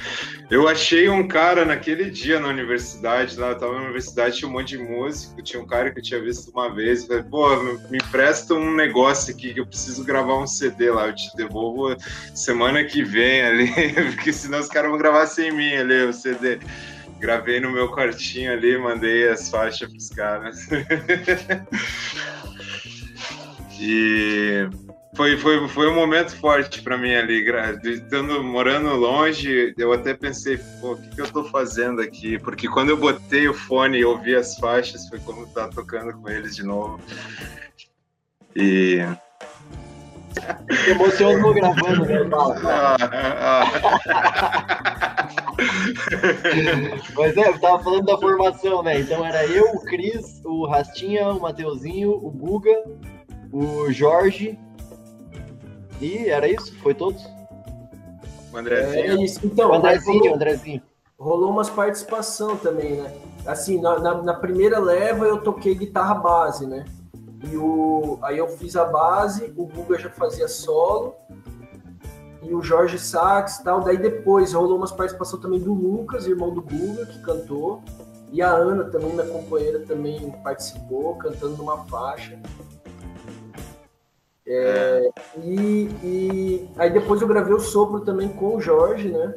[0.49, 4.53] Eu achei um cara naquele dia na universidade, lá, eu tava na universidade, tinha um
[4.53, 7.97] monte de músico, tinha um cara que eu tinha visto uma vez, falei, pô, me
[7.97, 11.93] empresta um negócio aqui que eu preciso gravar um CD lá, eu te devolvo
[12.33, 13.69] semana que vem ali,
[14.15, 16.59] porque senão os caras vão gravar sem mim ali o CD
[17.19, 20.67] gravei no meu quartinho ali, mandei as faixas pros caras.
[23.79, 24.67] e
[25.13, 27.45] foi, foi, foi um momento forte para mim ali,
[27.83, 32.39] estando morando longe, eu até pensei, pô, o que, que eu tô fazendo aqui?
[32.39, 36.13] Porque quando eu botei o fone e ouvi as faixas, foi como estar tá tocando
[36.13, 36.99] com eles de novo.
[38.55, 39.05] E
[40.87, 42.29] emocionou gravando, né?
[42.65, 42.97] Ah,
[43.41, 43.71] ah.
[47.15, 48.99] Mas é, eu tava falando da formação, né?
[48.99, 52.83] Então era eu, o Cris, o Rastinha, o Mateuzinho, o Guga,
[53.51, 54.57] o Jorge.
[56.01, 56.75] E era isso?
[56.79, 57.23] Foi todos?
[58.51, 59.21] O Andrezinho.
[59.21, 59.39] É isso.
[59.43, 60.81] Então, o Andrezinho, rolou, Andrezinho.
[61.17, 63.13] Rolou umas participação também, né?
[63.45, 66.85] Assim, na, na, na primeira leva eu toquei guitarra base, né?
[67.49, 71.15] E o, aí eu fiz a base, o Guga já fazia solo,
[72.43, 73.81] e o Jorge Sax e tal.
[73.81, 77.81] Daí depois rolou umas participação também do Lucas, irmão do Guga, que cantou.
[78.31, 82.39] E a Ana também, minha companheira, também participou, cantando numa faixa.
[84.53, 89.33] É, e, e, aí depois eu gravei o sopro também com o Jorge, né?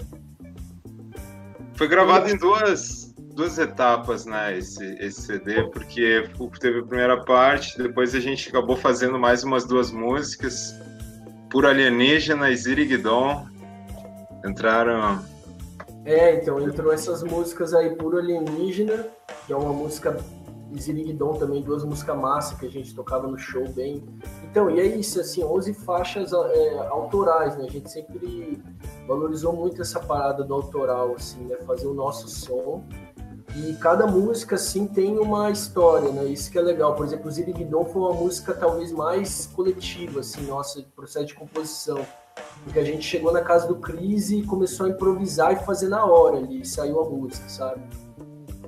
[1.75, 6.29] Foi gravado em duas, duas etapas, né, esse, esse CD, porque
[6.61, 10.75] teve a primeira parte, depois a gente acabou fazendo mais umas duas músicas
[11.49, 13.47] por Alienígena e Ziriguidon
[14.45, 15.25] entraram.
[16.05, 19.07] É, então entrou essas músicas aí, Puro Alienígena,
[19.47, 20.17] que é uma música
[20.81, 24.03] Ziriguidon também, duas músicas massa que a gente tocava no show bem.
[24.45, 27.65] Então, e é isso, assim, 11 faixas é, autorais, né?
[27.65, 28.63] A gente sempre
[29.07, 31.57] valorizou muito essa parada do autoral, assim, né?
[31.67, 32.83] Fazer o nosso som
[33.57, 36.25] e cada música, assim, tem uma história, né?
[36.25, 36.97] Isso que é legal.
[36.97, 42.05] Por exemplo, Ziriguidon foi uma música talvez mais coletiva, assim, nossa, processo de composição.
[42.65, 46.05] Porque a gente chegou na casa do Cris e começou a improvisar e fazer na
[46.05, 47.81] hora ali, e saiu a música, sabe?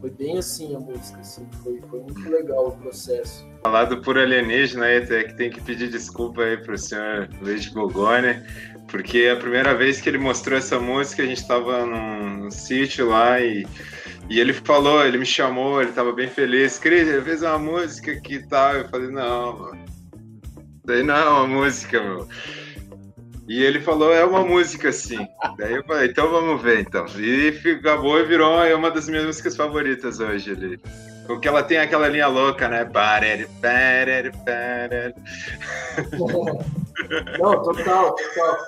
[0.06, 3.44] Foi bem assim a música, assim, foi, foi muito legal o processo.
[3.64, 8.40] Falado por alienígena, até que tem que pedir desculpa aí pro senhor Luiz de Bogoni,
[8.86, 13.08] porque a primeira vez que ele mostrou essa música, a gente estava num, num sítio
[13.08, 13.66] lá e
[14.30, 16.78] e ele falou, ele me chamou, ele tava bem feliz.
[16.78, 18.74] Cris, ele fez uma música que tal.
[18.74, 19.84] Eu falei, não, mano.
[20.84, 22.28] Daí não é uma música, meu.
[23.48, 25.28] E ele falou, é uma música sim.
[25.56, 27.06] Daí eu falei, então vamos ver então.
[27.18, 30.80] E acabou e virou uma das minhas músicas favoritas hoje ali.
[31.26, 32.84] Porque ela tem aquela linha louca, né?
[37.38, 38.58] Não, total, total.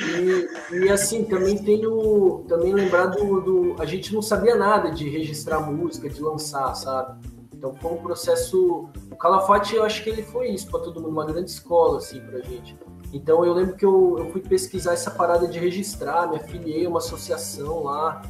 [0.00, 5.08] E, e, assim, também tenho também lembrar do, do, A gente não sabia nada de
[5.08, 7.18] registrar música, de lançar, sabe?
[7.52, 8.88] Então foi um processo.
[9.10, 12.20] O Calafate, eu acho que ele foi isso para todo mundo, uma grande escola, assim,
[12.20, 12.78] pra gente.
[13.12, 16.88] Então eu lembro que eu, eu fui pesquisar essa parada de registrar, me afiliei a
[16.88, 18.20] uma associação lá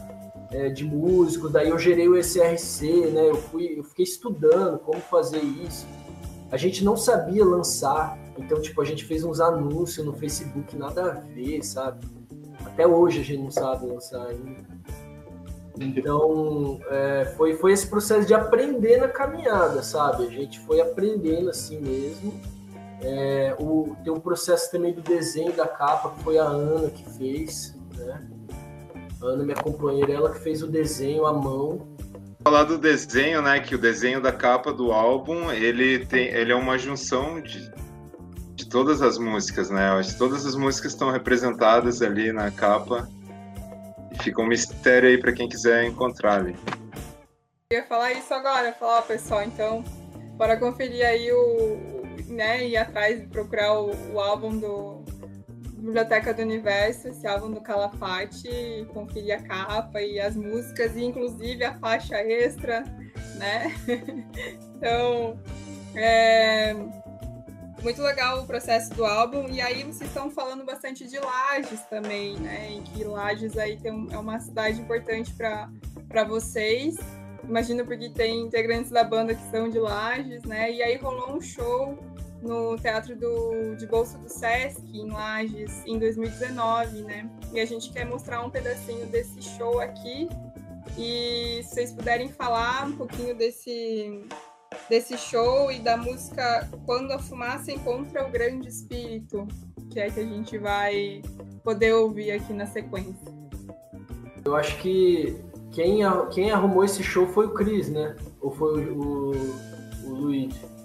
[0.51, 3.29] é, de músicos, daí eu gerei o SRC, né?
[3.29, 5.87] Eu, fui, eu fiquei estudando como fazer isso.
[6.51, 11.03] A gente não sabia lançar, então, tipo, a gente fez uns anúncios no Facebook, nada
[11.03, 12.07] a ver, sabe?
[12.65, 14.67] Até hoje a gente não sabe lançar ainda.
[15.79, 20.27] Então, é, foi, foi esse processo de aprender na caminhada, sabe?
[20.27, 22.33] A gente foi aprendendo assim mesmo.
[23.01, 27.09] É, o, tem um processo também do desenho da capa, que foi a Ana que
[27.17, 28.29] fez, né?
[29.21, 31.87] A Ana, minha companheira, ela que fez o desenho à mão
[32.49, 33.61] falar do desenho, né?
[33.61, 37.71] Que o desenho da capa do álbum ele tem, ele é uma junção de,
[38.55, 39.91] de todas as músicas, né?
[39.91, 43.07] Acho que todas as músicas estão representadas ali na capa
[44.11, 46.57] e fica um mistério aí para quem quiser encontrar ali.
[47.71, 49.85] Eu ia falar isso agora, falar pessoal, então
[50.39, 55.05] para conferir aí o, né, ir atrás procurar o, o álbum do
[55.79, 61.65] Biblioteca do Universo, esse álbum do Calafate, conferir a capa e as músicas, e inclusive
[61.65, 62.83] a faixa extra,
[63.37, 63.73] né?
[64.77, 65.39] então,
[65.95, 66.75] é
[67.83, 69.49] muito legal o processo do álbum.
[69.49, 72.73] E aí vocês estão falando bastante de Lages também, né?
[72.73, 76.97] E que Lages aí tem é uma cidade importante para vocês.
[77.45, 80.73] Imagino porque tem integrantes da banda que são de Lages, né?
[80.73, 81.99] E aí rolou um show
[82.43, 87.29] no Teatro do, de Bolsa do Sesc, em Lages, em 2019, né?
[87.53, 90.29] E a gente quer mostrar um pedacinho desse show aqui.
[90.97, 94.25] E se vocês puderem falar um pouquinho desse,
[94.89, 99.47] desse show e da música Quando a Fumaça Encontra o Grande Espírito,
[99.91, 101.23] que é que a gente vai
[101.63, 103.37] poder ouvir aqui na sequência.
[104.45, 105.37] Eu acho que
[105.73, 108.17] quem, quem arrumou esse show foi o Cris, né?
[108.41, 109.33] Ou foi o,
[110.05, 110.78] o, o?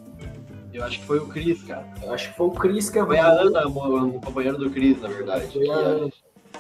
[0.74, 1.88] Eu acho que foi o Cris, cara.
[2.02, 3.04] Eu acho que foi o Cris que.
[3.04, 5.48] Foi a Ana, o companheiro do Cris, na verdade.
[5.54, 6.10] Foi a Ana.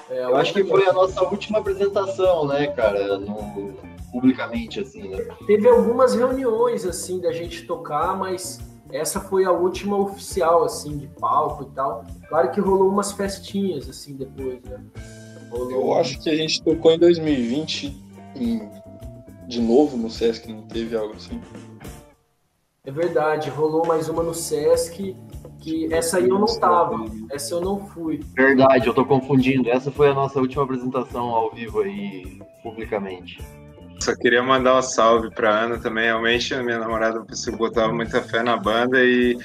[0.09, 3.73] É, eu acho que foi a nossa última apresentação, né, cara, no,
[4.11, 5.17] publicamente, assim, né?
[5.47, 8.59] Teve algumas reuniões, assim, da gente tocar, mas
[8.91, 12.05] essa foi a última oficial, assim, de palco e tal.
[12.27, 14.79] Claro que rolou umas festinhas, assim, depois, né?
[15.49, 15.71] Rolou...
[15.71, 17.97] Eu acho que a gente tocou em 2020
[18.35, 18.69] em...
[19.47, 21.41] de novo no Sesc, não teve algo assim?
[22.85, 25.15] É verdade, rolou mais uma no Sesc,
[25.61, 28.19] que essa aí eu não tava, essa eu não fui.
[28.35, 29.69] Verdade, eu tô confundindo.
[29.69, 33.41] Essa foi a nossa última apresentação ao vivo aí, publicamente.
[34.01, 36.07] Só queria mandar um salve pra Ana também.
[36.07, 37.25] Realmente, a minha namorada
[37.57, 39.37] botava muita fé na banda e,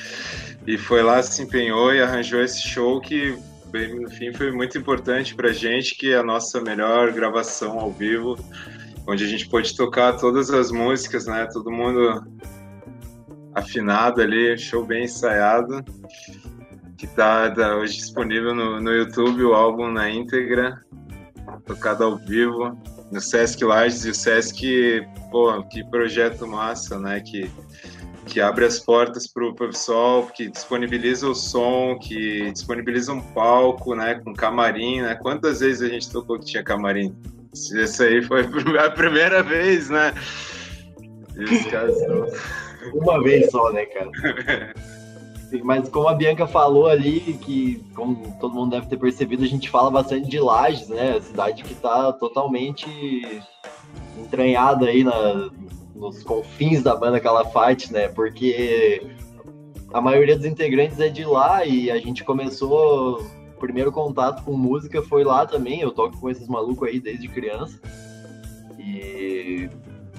[0.66, 4.76] e foi lá, se empenhou e arranjou esse show que, bem, no fim, foi muito
[4.76, 8.36] importante pra gente, que é a nossa melhor gravação ao vivo,
[9.06, 11.46] onde a gente pôde tocar todas as músicas, né?
[11.52, 12.26] Todo mundo
[13.58, 15.84] afinado ali, show bem ensaiado,
[16.96, 20.82] que tá, tá hoje disponível no, no YouTube, o álbum na íntegra,
[21.66, 22.76] tocado ao vivo,
[23.10, 27.50] no Sesc Lages, e o Sesc, pô, que projeto massa, né, que,
[28.26, 33.94] que abre as portas para o pessoal, que disponibiliza o som, que disponibiliza um palco,
[33.94, 37.16] né, com camarim, né, quantas vezes a gente tocou que tinha camarim?
[37.52, 38.42] Essa aí foi
[38.78, 40.12] a primeira vez, né?
[41.34, 41.96] E os caras
[42.94, 44.10] uma vez só, né, cara?
[45.64, 49.70] Mas como a Bianca falou ali, que como todo mundo deve ter percebido, a gente
[49.70, 51.16] fala bastante de Lages, né?
[51.16, 52.86] A cidade que está totalmente
[54.18, 55.50] entranhada aí na,
[55.94, 58.08] nos confins da banda Calafate, né?
[58.08, 59.02] Porque
[59.92, 63.22] a maioria dos integrantes é de lá e a gente começou
[63.56, 65.80] o primeiro contato com música foi lá também.
[65.80, 67.80] Eu toco com esses malucos aí desde criança.
[68.78, 69.68] E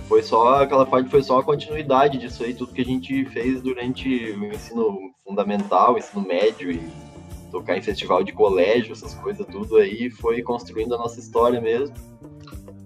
[0.09, 3.61] foi só aquela parte foi só a continuidade disso aí, tudo que a gente fez
[3.61, 6.81] durante o ensino fundamental, ensino médio e
[7.51, 11.95] tocar em festival de colégio, essas coisas tudo aí, foi construindo a nossa história mesmo.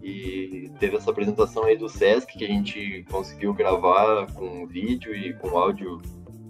[0.04, 5.34] E teve essa apresentação aí do Sesc que a gente conseguiu gravar com vídeo e
[5.34, 6.02] com áudio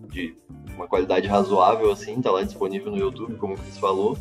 [0.09, 0.35] de
[0.75, 4.17] uma qualidade razoável assim, tá lá disponível no YouTube, como o Cris falou.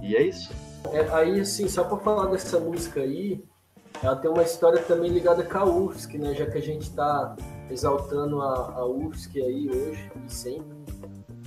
[0.00, 0.50] E é isso.
[0.92, 3.44] É, aí assim, só para falar dessa música aí,
[4.02, 6.34] ela tem uma história também ligada com a UFSC, né?
[6.34, 7.36] Já que a gente está
[7.70, 10.76] exaltando a, a UFSC aí hoje e sempre.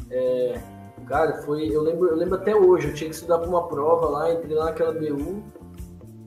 [0.10, 0.60] É,
[1.06, 1.68] cara, foi.
[1.68, 4.56] Eu lembro, eu lembro até hoje, eu tinha que estudar para uma prova lá, entrei
[4.56, 5.42] lá naquela B1.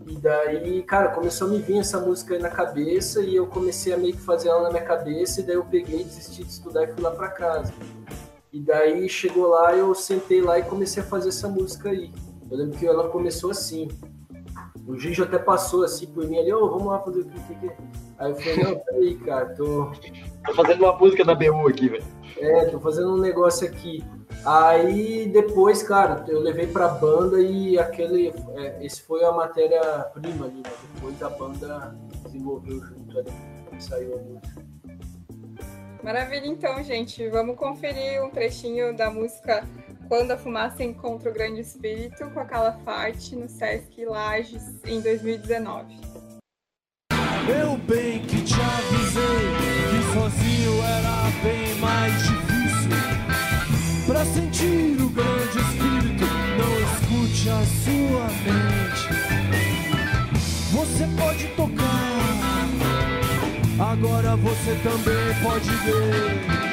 [0.07, 3.93] E daí, cara, começou a me vir essa música aí na cabeça e eu comecei
[3.93, 6.85] a meio que fazer ela na minha cabeça e daí eu peguei, desisti de estudar
[6.85, 7.73] e fui lá para casa.
[8.53, 12.13] E daí chegou lá, eu sentei lá e comecei a fazer essa música aí.
[12.51, 13.89] Eu lembro que ela começou assim.
[14.87, 17.71] O Gijo até passou assim por mim ali, ô, oh, vamos lá fazer o que
[18.19, 19.93] Aí eu falei, não, peraí, cara, tô.
[20.45, 22.05] Tô fazendo uma música da BU aqui, velho.
[22.39, 24.05] É, tô fazendo um negócio aqui.
[24.45, 28.33] Aí depois, cara, eu levei pra banda e aquele.
[28.57, 30.71] É, esse foi a matéria-prima ali, né?
[30.95, 33.33] Depois a banda desenvolveu junto ali,
[33.79, 34.73] saiu a música.
[36.03, 37.29] Maravilha, então, gente.
[37.29, 39.65] Vamos conferir um trechinho da música
[40.13, 45.97] quando a Fumaça Encontra o Grande Espírito, com a Calafate, no Sesc Lages, em 2019.
[47.49, 49.23] Eu bem que te avisei
[49.89, 52.91] que sozinho era bem mais difícil.
[54.07, 56.27] Pra sentir o grande espírito,
[56.59, 59.09] não escute a sua mente.
[60.73, 62.29] Você pode tocar,
[63.91, 66.72] agora você também pode ver.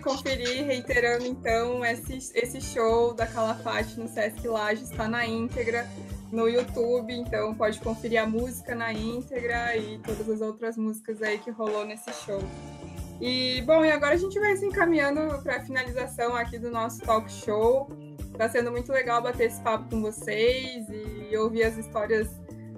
[0.00, 5.88] Conferir, reiterando então, esse, esse show da Calafate no Sesc Lages está na íntegra
[6.32, 11.38] no YouTube, então pode conferir a música na íntegra e todas as outras músicas aí
[11.38, 12.40] que rolou nesse show.
[13.20, 17.00] E bom, e agora a gente vai se encaminhando para a finalização aqui do nosso
[17.00, 17.90] talk show.
[18.32, 22.30] Está sendo muito legal bater esse papo com vocês e ouvir as histórias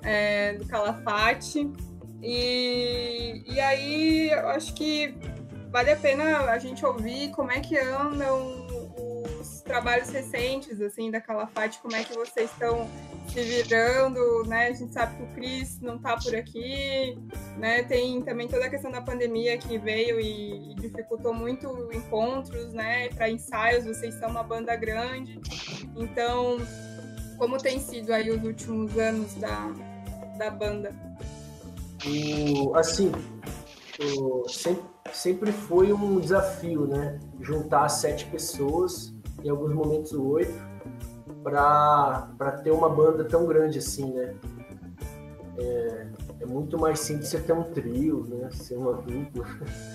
[0.02, 1.70] é, do Calafate.
[2.20, 5.14] E, e aí eu acho que
[5.70, 8.61] vale a pena a gente ouvir como é que andam
[9.72, 12.86] trabalhos recentes assim da Calafate, como é que vocês estão
[13.26, 14.66] se virando, né?
[14.66, 17.18] A gente sabe que o Cris não está por aqui,
[17.56, 17.82] né?
[17.84, 23.08] Tem também toda a questão da pandemia que veio e, dificultou muito encontros, né?
[23.14, 25.40] Para ensaios, vocês são uma banda grande,
[25.96, 26.58] então
[27.38, 29.72] como tem sido aí os últimos anos da,
[30.36, 30.94] da banda?
[32.74, 33.10] Assim,
[34.48, 37.18] sempre, sempre foi um desafio, né?
[37.40, 39.14] Juntar sete pessoas,
[39.44, 40.54] em alguns momentos oito,
[41.42, 44.34] para ter uma banda tão grande assim, né?
[45.58, 46.06] É,
[46.40, 48.48] é, muito mais simples você ter um trio, né?
[48.52, 49.44] Ser uma dupla.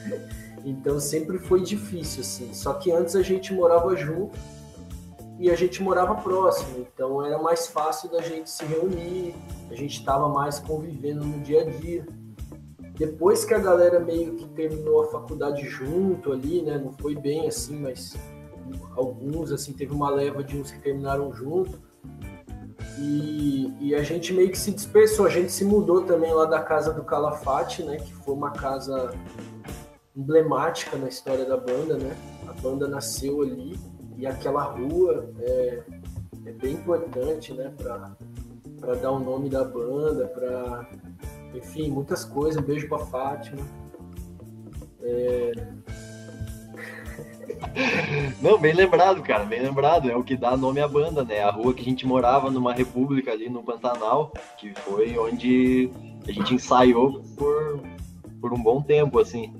[0.63, 2.53] então sempre foi difícil, assim.
[2.53, 4.37] Só que antes a gente morava junto
[5.39, 9.35] e a gente morava próximo, então era mais fácil da gente se reunir,
[9.69, 12.07] a gente estava mais convivendo no dia a dia.
[12.95, 16.79] Depois que a galera meio que terminou a faculdade junto ali, né?
[16.79, 18.15] Não foi bem assim, mas
[18.95, 21.79] alguns, assim, teve uma leva de uns que terminaram junto.
[22.99, 25.27] E, e, a gente meio que se dispersou.
[25.27, 27.97] A gente se mudou também lá da casa do Calafate, né?
[27.97, 29.13] Que foi uma casa
[30.15, 32.15] emblemática na história da banda, né?
[32.47, 33.79] A banda nasceu ali
[34.17, 35.83] e aquela rua é,
[36.47, 37.71] é bem importante, né?
[38.79, 40.89] Para dar o nome da banda, para
[41.53, 42.61] enfim, muitas coisas.
[42.61, 43.61] Um beijo para Fátima.
[45.03, 45.51] É,
[48.41, 50.09] não, bem lembrado, cara, bem lembrado.
[50.09, 51.43] É o que dá nome à banda, né?
[51.43, 55.89] A rua que a gente morava numa república ali no Pantanal, que foi onde
[56.27, 57.81] a gente ensaiou por,
[58.41, 59.53] por um bom tempo, assim.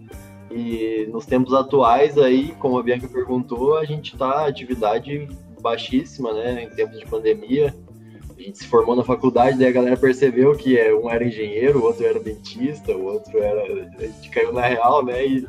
[0.52, 5.28] E nos tempos atuais aí, como a Bianca perguntou, a gente tá atividade
[5.62, 6.64] baixíssima, né?
[6.64, 7.76] Em tempos de pandemia.
[8.38, 11.80] A gente se formou na faculdade, daí a galera percebeu que é, um era engenheiro,
[11.80, 13.64] o outro era dentista, o outro era.
[13.98, 15.26] A gente caiu na real, né?
[15.26, 15.48] E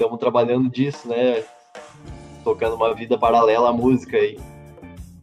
[0.00, 1.44] estamos trabalhando disso, né?
[2.42, 4.38] Tocando uma vida paralela à música aí.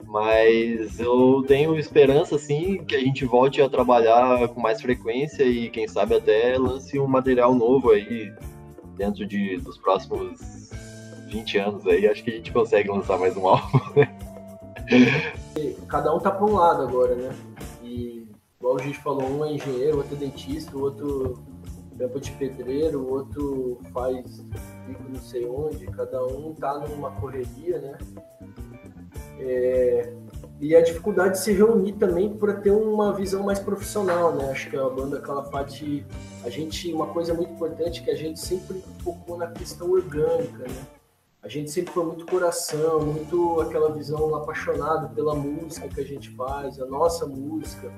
[0.05, 5.69] Mas eu tenho esperança, assim, que a gente volte a trabalhar com mais frequência e,
[5.69, 8.31] quem sabe, até lance um material novo aí
[8.95, 10.69] dentro de, dos próximos
[11.25, 12.07] 20 anos aí.
[12.07, 14.13] Acho que a gente consegue lançar mais um álbum, né?
[15.89, 17.35] Cada um tá para um lado agora, né?
[17.81, 21.56] E, igual a gente falou, um é engenheiro, outro é dentista, o outro
[21.97, 24.41] tampa de pedreiro, o outro faz
[24.85, 27.97] bico não sei onde, cada um tá numa correria, né?
[29.39, 30.13] É,
[30.59, 34.49] e a dificuldade de se reunir também para ter uma visão mais profissional, né?
[34.49, 36.05] Acho que a banda Calafate,
[36.43, 40.63] a gente, uma coisa muito importante é que a gente sempre focou na questão orgânica,
[40.63, 40.87] né?
[41.43, 46.29] A gente sempre foi muito coração, muito aquela visão apaixonada pela música que a gente
[46.31, 47.91] faz, a nossa música,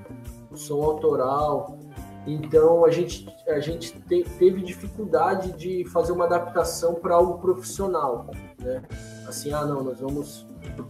[0.52, 1.80] o som autoral.
[2.28, 8.30] Então a gente, a gente te, teve dificuldade de fazer uma adaptação para algo profissional,
[8.59, 8.84] né?
[9.28, 10.47] Assim, ah não, nós vamos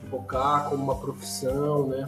[0.09, 2.05] focar como uma profissão, né?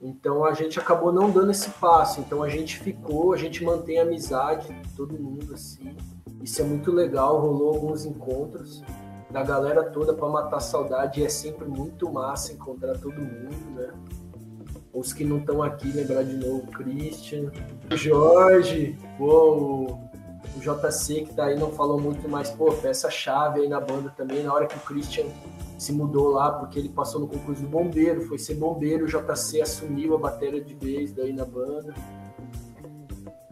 [0.00, 2.20] Então a gente acabou não dando esse passo.
[2.20, 5.96] Então a gente ficou, a gente mantém amizade, todo mundo assim.
[6.42, 7.40] Isso é muito legal.
[7.40, 8.82] Rolou alguns encontros
[9.30, 11.20] da galera toda para matar saudade.
[11.20, 13.92] E é sempre muito massa encontrar todo mundo, né?
[14.96, 17.50] Os que não estão aqui, lembrar de novo, Christian,
[17.92, 19.86] o Jorge, pô, o,
[20.56, 24.42] o JC que tá aí não falou muito, mas, pô, peça-chave aí na banda também,
[24.42, 25.26] na hora que o Christian
[25.78, 29.60] se mudou lá, porque ele passou no concurso do bombeiro, foi ser bombeiro, o JC
[29.60, 31.94] assumiu a bateria de vez daí na banda.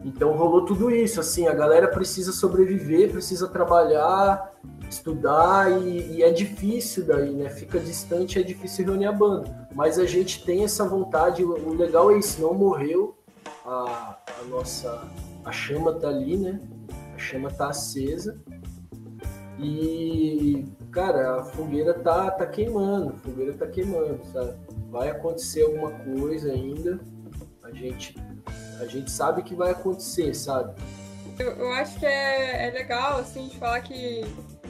[0.05, 4.53] Então rolou tudo isso, assim, a galera precisa sobreviver, precisa trabalhar,
[4.87, 7.49] estudar e, e, é difícil daí, né?
[7.49, 9.67] Fica distante, é difícil reunir a banda.
[9.73, 13.17] Mas a gente tem essa vontade, o legal é isso, não morreu
[13.65, 15.01] a, a nossa.
[15.43, 16.61] A chama tá ali, né?
[17.15, 18.39] A chama tá acesa.
[19.57, 24.53] E, cara, a fogueira tá, tá queimando, a fogueira tá queimando, sabe?
[24.91, 26.99] Vai acontecer alguma coisa ainda.
[27.63, 28.15] A gente,
[28.79, 30.73] a gente sabe que vai acontecer, sabe?
[31.37, 34.21] Eu, acho que é, é legal, assim, de falar que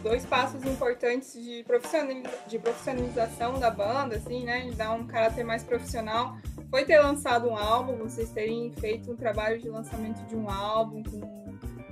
[0.01, 4.61] dois passos importantes de, profissionaliza de profissionalização da banda, assim, né?
[4.61, 6.35] De dar um caráter mais profissional.
[6.69, 11.03] Foi ter lançado um álbum, vocês terem feito um trabalho de lançamento de um álbum
[11.03, 11.45] com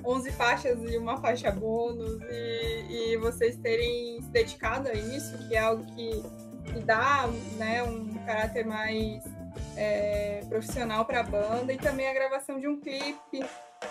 [0.05, 5.55] 11 faixas e uma faixa bônus, e, e vocês terem se dedicado a isso, que
[5.55, 6.23] é algo que,
[6.65, 9.23] que dá né, um caráter mais
[9.75, 13.43] é, profissional para a banda, e também a gravação de um clipe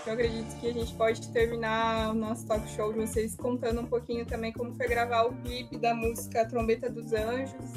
[0.06, 3.86] eu acredito que a gente pode terminar o nosso talk show de vocês contando um
[3.86, 7.70] pouquinho também como foi gravar o clipe da música Trombeta dos Anjos,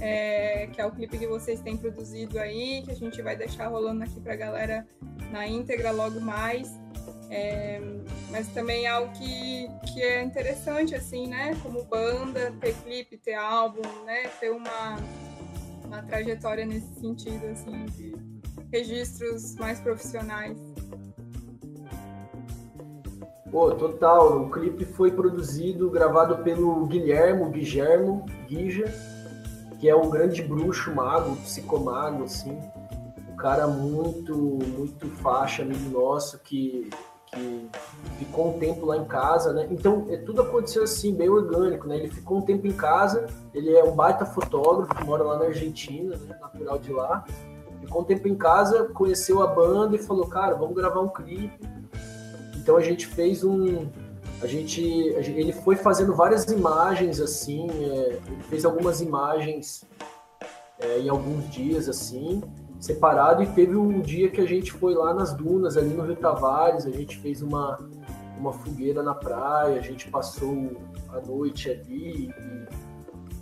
[0.00, 3.68] é, que é o clipe que vocês têm produzido aí, que a gente vai deixar
[3.68, 4.86] rolando aqui para a galera
[5.30, 6.72] na íntegra logo mais.
[7.30, 7.78] É,
[8.30, 11.54] mas também é algo que, que é interessante, assim, né?
[11.62, 14.28] Como banda, ter clipe, ter álbum, né?
[14.40, 14.96] Ter uma,
[15.88, 18.14] uma trajetória nesse sentido, assim, de
[18.70, 20.56] registros mais profissionais.
[23.50, 24.42] Pô, total.
[24.42, 28.84] O clipe foi produzido, gravado pelo Guilhermo, Guilhermo, Guija,
[29.80, 32.58] que é um grande bruxo mago, psicomago, assim.
[33.32, 36.90] Um cara muito, muito faixa, amigo nosso, que,
[37.32, 37.70] que
[38.18, 39.68] ficou um tempo lá em casa, né?
[39.70, 41.96] Então, é, tudo aconteceu assim, bem orgânico, né?
[41.96, 46.16] Ele ficou um tempo em casa, ele é um baita fotógrafo, mora lá na Argentina,
[46.16, 46.36] né?
[46.40, 47.24] Natural de lá.
[47.80, 51.58] Ficou um tempo em casa, conheceu a banda e falou, cara, vamos gravar um clipe.
[52.56, 53.88] Então a gente fez um,
[54.40, 59.84] a gente, ele foi fazendo várias imagens assim, é, ele fez algumas imagens
[60.78, 62.42] é, em alguns dias assim,
[62.80, 66.16] separado e teve um dia que a gente foi lá nas dunas ali no Rio
[66.16, 67.78] Tavares, a gente fez uma
[68.38, 70.76] uma fogueira na praia, a gente passou
[71.08, 72.32] a noite ali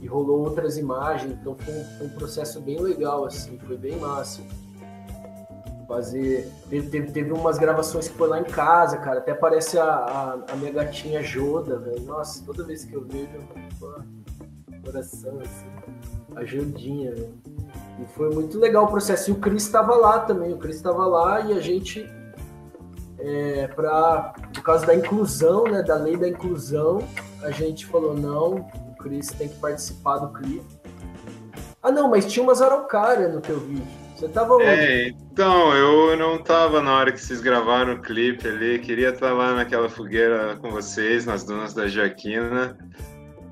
[0.00, 3.76] e, e rolou outras imagens, então foi um, foi um processo bem legal assim, foi
[3.76, 4.40] bem massa
[5.86, 6.50] fazer.
[6.68, 9.18] Teve, teve, teve, umas gravações que foi lá em casa, cara.
[9.18, 12.02] Até parece a, a, a minha gatinha Joda, velho.
[12.02, 13.28] Nossa, toda vez que eu vejo,
[13.78, 13.94] pô,
[14.84, 15.66] coração, assim,
[16.34, 17.34] a Jodinha, velho.
[18.00, 19.30] E foi muito legal o processo.
[19.30, 20.52] E o Cris estava lá também.
[20.52, 22.06] O Cris estava lá e a gente,
[23.18, 27.02] é, pra, por causa da inclusão, né, da lei da inclusão,
[27.42, 30.64] a gente falou: não, o Cris tem que participar do clipe.
[31.82, 33.86] Ah, não, mas tinha umas araucárias no teu vídeo.
[34.16, 34.64] Você tava onde?
[34.64, 38.78] É, então, eu não tava na hora que vocês gravaram o clipe ali.
[38.78, 42.76] Queria estar lá naquela fogueira com vocês, nas dunas da Jaquina.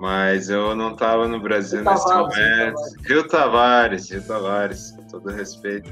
[0.04, 3.08] Mas eu não tava no Brasil nesse Tavares, momento.
[3.08, 5.90] Rio Tavares, Rio Tavares, todo respeito.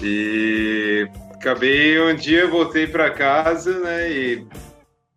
[0.00, 4.12] E acabei um dia, voltei para casa, né?
[4.12, 4.46] E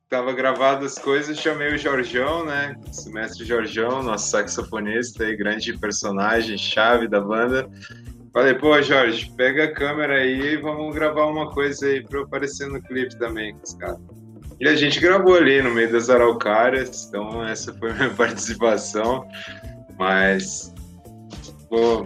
[0.10, 2.76] tava gravado as coisas, chamei o Jorjão, né?
[3.06, 7.70] O mestre Jorjão, nosso saxofonista e grande personagem, chave da banda.
[8.34, 12.24] Falei, pô, Jorge, pega a câmera aí e vamos gravar uma coisa aí pra eu
[12.24, 14.00] aparecer no clipe também com os caras.
[14.62, 19.28] E a gente gravou ali no meio das araucárias, então essa foi a minha participação.
[19.98, 20.72] Mas,
[21.68, 22.06] pô,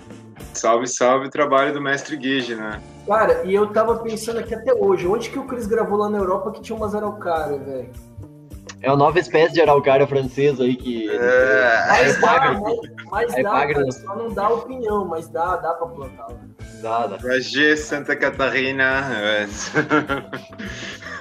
[0.53, 2.82] salve, salve o trabalho do mestre Guige, né?
[3.06, 6.18] Cara, e eu tava pensando aqui até hoje, onde que o Cris gravou lá na
[6.18, 7.89] Europa que tinha umas araucárias, velho?
[8.82, 11.10] É uma nova espécie de araucária francesa aí que.
[11.10, 12.80] É, mas dá, mas,
[13.12, 16.28] mas dá, cara, só não dá opinião, mas dá, dá pra plantar.
[16.82, 17.39] Dá, dá.
[17.39, 19.03] G Santa Catarina.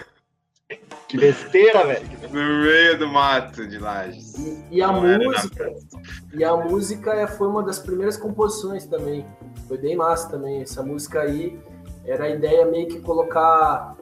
[1.14, 2.06] que besteira, velho.
[2.30, 4.34] No meio do mato de Lages.
[4.36, 5.74] E, e a música.
[6.32, 9.24] E a música é, foi uma das primeiras composições também.
[9.68, 10.62] Foi bem massa também.
[10.62, 11.58] Essa música aí
[12.04, 13.96] era a ideia meio que colocar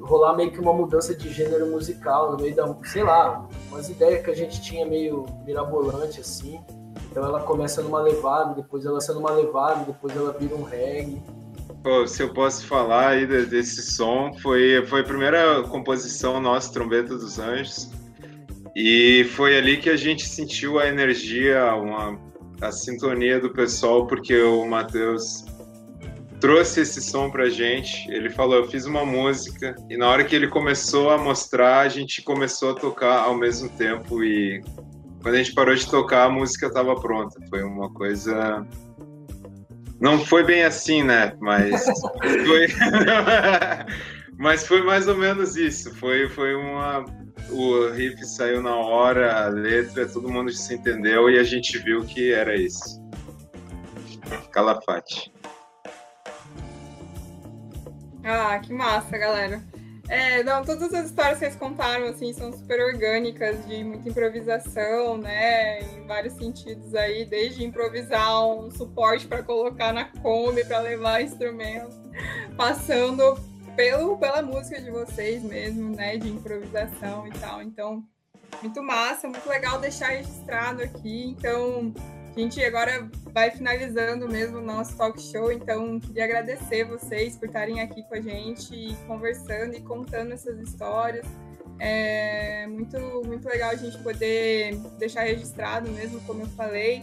[0.00, 4.24] rolar meio que uma mudança de gênero musical no meio da, sei lá, umas ideias
[4.24, 6.60] que a gente tinha meio mirabolante assim.
[7.08, 11.22] Então ela começa numa levada, depois ela sendo uma levada, depois ela vira um reggae.
[11.82, 17.16] Pô, se eu posso falar aí desse som, foi, foi a primeira composição nossa, Trombeta
[17.16, 17.90] dos Anjos.
[18.74, 22.18] E foi ali que a gente sentiu a energia, uma,
[22.60, 25.44] a sintonia do pessoal, porque o Matheus
[26.40, 28.10] trouxe esse som pra gente.
[28.10, 31.88] Ele falou: Eu fiz uma música, e na hora que ele começou a mostrar, a
[31.88, 34.22] gente começou a tocar ao mesmo tempo.
[34.22, 34.62] E
[35.22, 37.40] quando a gente parou de tocar, a música estava pronta.
[37.50, 38.66] Foi uma coisa.
[40.02, 41.32] Não foi bem assim, né?
[41.38, 41.84] Mas
[42.44, 42.66] foi.
[44.36, 45.94] Mas foi mais ou menos isso.
[45.94, 47.04] Foi, foi uma.
[47.48, 52.04] O riff saiu na hora, a letra, todo mundo se entendeu e a gente viu
[52.04, 53.00] que era isso.
[54.50, 55.32] Calafate.
[58.24, 59.62] Ah, que massa, galera.
[60.08, 65.16] É, não, todas as histórias que vocês contaram, assim, são super orgânicas, de muita improvisação,
[65.16, 71.22] né, em vários sentidos aí, desde improvisar um suporte para colocar na Kombi, para levar
[71.22, 71.94] instrumentos,
[72.56, 73.38] passando
[73.76, 77.62] pelo, pela música de vocês mesmo, né, de improvisação e tal.
[77.62, 78.04] Então,
[78.60, 81.30] muito massa, muito legal deixar registrado aqui.
[81.30, 81.94] Então,
[82.34, 87.46] a gente agora vai finalizando mesmo o nosso talk show, então queria agradecer vocês por
[87.46, 91.26] estarem aqui com a gente, conversando e contando essas histórias.
[91.78, 97.02] É muito, muito legal a gente poder deixar registrado mesmo, como eu falei,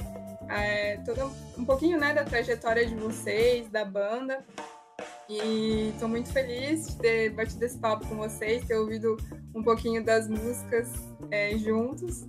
[0.50, 4.44] é, todo, um pouquinho né, da trajetória de vocês, da banda.
[5.30, 9.16] E estou muito feliz de ter batido esse papo com vocês, ter ouvido
[9.54, 10.92] um pouquinho das músicas
[11.30, 12.28] é, juntos.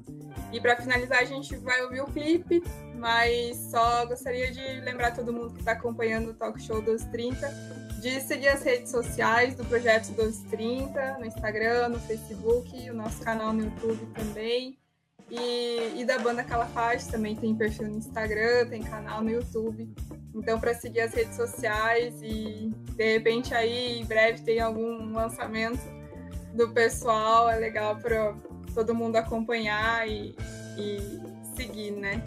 [0.52, 2.62] E para finalizar, a gente vai ouvir o clipe,
[2.96, 7.48] mas só gostaria de lembrar todo mundo que está acompanhando o Talk Show dos 30
[8.00, 13.52] de seguir as redes sociais do Projeto 1230, no Instagram, no Facebook, o nosso canal
[13.52, 14.79] no YouTube também.
[15.30, 19.88] E, e da banda Calafate também tem perfil no Instagram, tem canal no YouTube.
[20.34, 25.80] Então, para seguir as redes sociais e de repente aí em breve tem algum lançamento
[26.54, 28.34] do pessoal, é legal para
[28.74, 30.34] todo mundo acompanhar e,
[30.76, 31.20] e
[31.56, 32.22] seguir, né?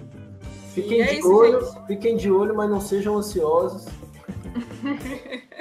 [0.74, 1.88] Fiquem é de isso, olho, gente.
[1.88, 3.86] fiquem de olho, mas não sejam ansiosos.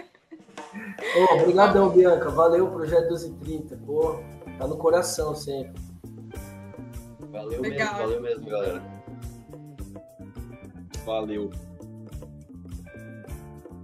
[1.15, 2.31] Ô, obrigadão, Bianca.
[2.31, 3.77] Valeu, Projeto 1230.
[3.85, 4.21] Pô,
[4.59, 5.92] tá no coração sempre.
[7.33, 7.95] Valeu Legal.
[7.95, 8.83] mesmo, valeu mesmo, galera.
[11.07, 11.51] Valeu.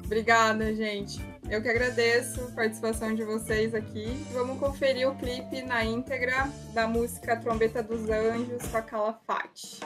[0.04, 1.18] Obrigada, gente.
[1.50, 4.06] Eu que agradeço a participação de vocês aqui.
[4.32, 9.80] Vamos conferir o clipe na íntegra da música Trombeta dos Anjos com a Calafate.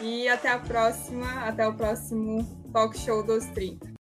[0.00, 3.94] E até a próxima, até o próximo Talk Show dos 30.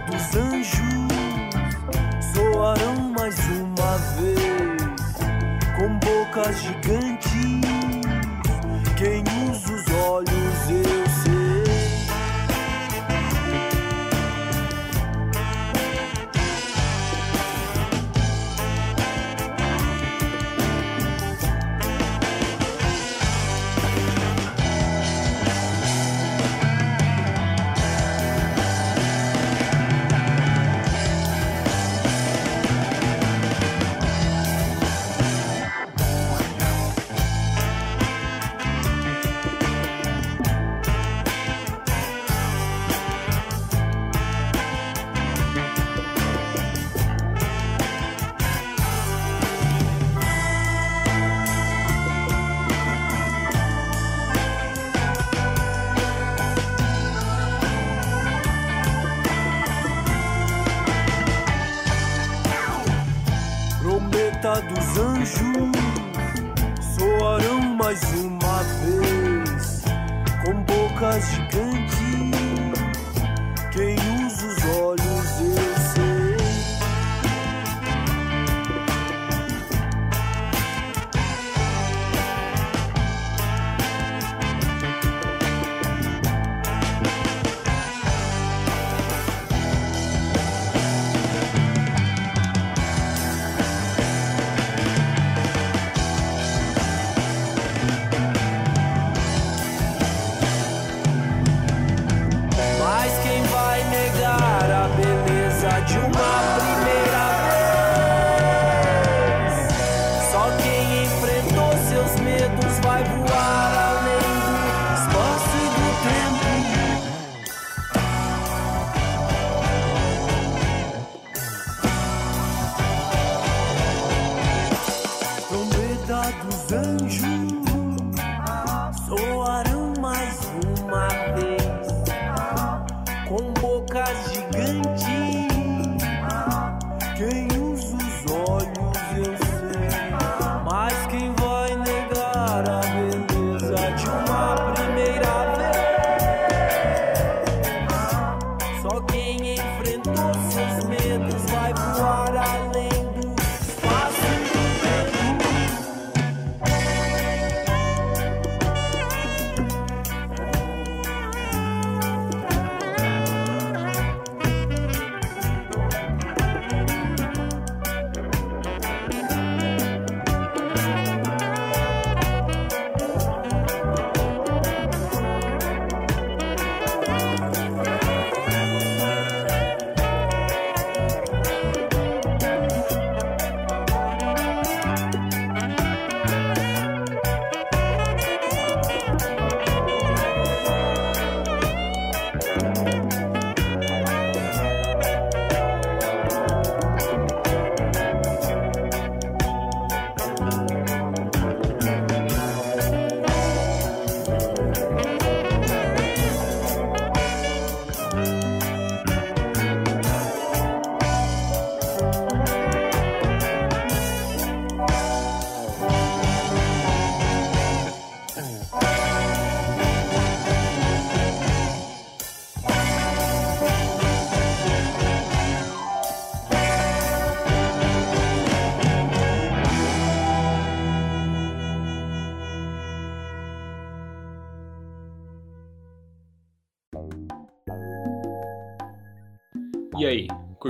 [0.00, 0.85] Dos anjos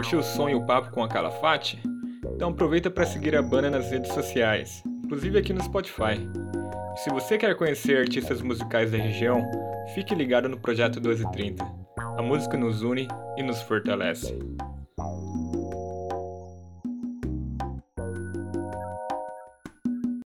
[0.06, 1.82] curtiu o som e o papo com a Calafate?
[2.36, 6.14] Então aproveita para seguir a banda nas redes sociais, inclusive aqui no Spotify.
[6.94, 9.42] E se você quer conhecer artistas musicais da região,
[9.96, 11.64] fique ligado no projeto 1230.
[12.16, 14.38] A música nos une e nos fortalece.